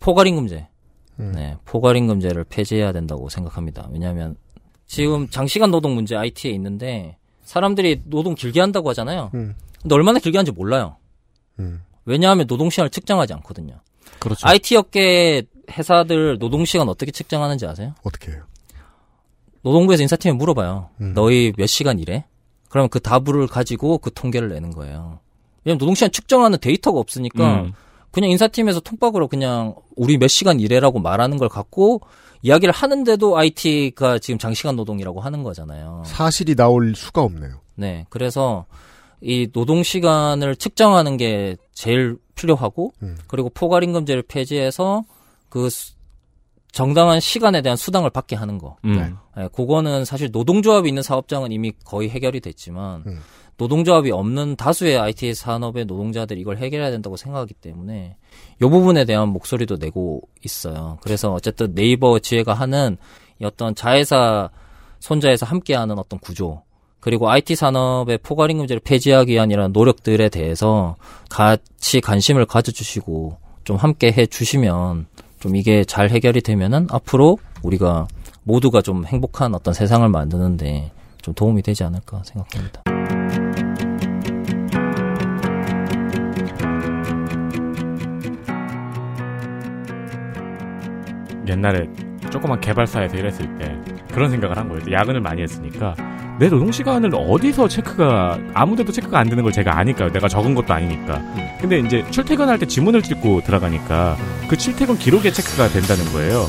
[0.00, 0.68] 포괄임금제,
[1.20, 1.32] 음.
[1.32, 3.88] 네, 포괄임금제를 폐지해야 된다고 생각합니다.
[3.92, 4.36] 왜냐하면
[4.86, 9.30] 지금 장시간 노동 문제 IT에 있는데 사람들이 노동 길게 한다고 하잖아요.
[9.34, 9.54] 음.
[9.80, 10.96] 근데 얼마나 길게 하는지 몰라요.
[11.58, 11.82] 음.
[12.04, 13.80] 왜냐하면 노동 시간을 측정하지 않거든요.
[14.18, 14.46] 그렇죠.
[14.46, 17.94] IT 업계 회사들 노동 시간 어떻게 측정하는지 아세요?
[18.02, 18.42] 어떻게 해요?
[19.62, 20.90] 노동부에서 인사팀에 물어봐요.
[21.00, 21.14] 음.
[21.14, 22.24] 너희 몇 시간 일해?
[22.68, 25.20] 그러면 그 답을 가지고 그 통계를 내는 거예요.
[25.64, 27.72] 왜냐면 노동 시간 측정하는 데이터가 없으니까 음.
[28.10, 32.00] 그냥 인사팀에서 통박으로 그냥 우리 몇 시간 일해라고 말하는 걸 갖고
[32.42, 36.02] 이야기를 하는데도 IT가 지금 장시간 노동이라고 하는 거잖아요.
[36.06, 37.60] 사실이 나올 수가 없네요.
[37.76, 38.06] 네.
[38.08, 38.66] 그래서
[39.20, 43.18] 이 노동 시간을 측정하는 게 제일 필요하고 음.
[43.26, 45.02] 그리고 포괄임금제를 폐지해서
[45.50, 45.92] 그 수-
[46.72, 48.76] 정당한 시간에 대한 수당을 받게 하는 거.
[48.84, 49.16] 음.
[49.36, 53.20] 예, 그거는 사실 노동조합이 있는 사업장은 이미 거의 해결이 됐지만 음.
[53.60, 58.16] 노동조합이 없는 다수의 IT 산업의 노동자들이 이걸 해결해야 된다고 생각하기 때문에
[58.56, 60.96] 이 부분에 대한 목소리도 내고 있어요.
[61.02, 62.96] 그래서 어쨌든 네이버 지혜가 하는
[63.38, 64.48] 이 어떤 자회사
[65.00, 66.62] 손자에서 함께하는 어떤 구조
[67.00, 70.96] 그리고 IT 산업의 포괄임금제를 폐지하기 위한 이런 노력들에 대해서
[71.28, 75.06] 같이 관심을 가져주시고 좀 함께 해주시면
[75.38, 78.08] 좀 이게 잘 해결이 되면은 앞으로 우리가
[78.44, 82.89] 모두가 좀 행복한 어떤 세상을 만드는데 좀 도움이 되지 않을까 생각합니다.
[91.46, 91.88] 옛날에
[92.30, 93.76] 조그만 개발사에서 일했을 때
[94.12, 94.82] 그런 생각을 한 거예요.
[94.90, 95.94] 야근을 많이 했으니까
[96.38, 100.72] 내 노동 시간을 어디서 체크가 아무데도 체크가 안 되는 걸 제가 아니까 내가 적은 것도
[100.72, 101.20] 아니니까.
[101.60, 104.16] 근데 이제 출퇴근할 때 지문을 찍고 들어가니까
[104.48, 106.46] 그 출퇴근 기록에 체크가 된다는 거예요.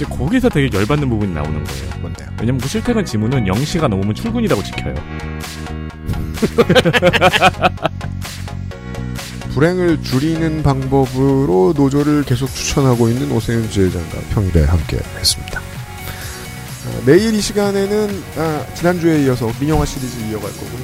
[0.00, 1.90] 이제 거기서 되게 열받는 부분이 나오는 거예요.
[2.00, 2.26] 뭔데요?
[2.40, 4.94] 왜냐면 그 출퇴근 지문은 0시가 넘으면 출근이라고 지켜요.
[9.52, 15.60] 불행을 줄이는 방법으로 노조를 계속 추천하고 있는 오세훈 지회장과 평일에 함께 했습니다.
[15.60, 20.80] 어, 내일 이 시간에는 아, 지난주에 이어서 민영화 시리즈 이어갈 거고요.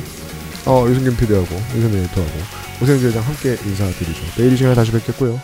[0.67, 2.33] 어, 유승균 PD하고 유승균 에디터하고
[2.83, 4.21] 오세훈 지회장 함께 인사드리죠.
[4.37, 5.41] 내일 이 시간에 다시 뵙겠고요.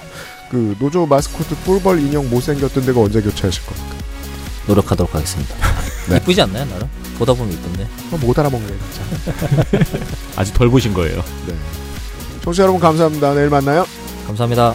[0.53, 3.96] 그 노조 마스코트 꿀벌 인형 못생겼던 데가 언제 교체하실 겁니까?
[4.66, 5.55] 노력하도록 하겠습니다.
[6.11, 6.16] 네.
[6.18, 6.88] 이쁘지 않나요, 나름?
[7.18, 7.88] 보다 보면 이쁜데.
[8.12, 9.98] 어, 못 알아먹네, 진짜.
[10.36, 11.24] 아직 덜 보신 거예요.
[11.46, 11.55] 네.
[12.42, 13.32] 청취자 여러분 감사합니다.
[13.32, 13.86] 내일 만나요.
[14.26, 14.74] 감사합니다.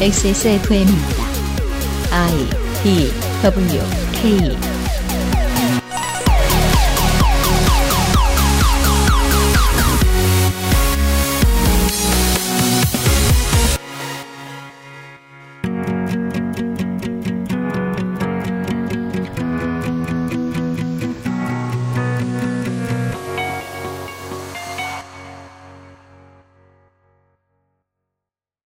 [0.00, 1.24] XSFM입니다.
[2.12, 2.48] I
[2.84, 3.82] D W
[4.12, 4.79] K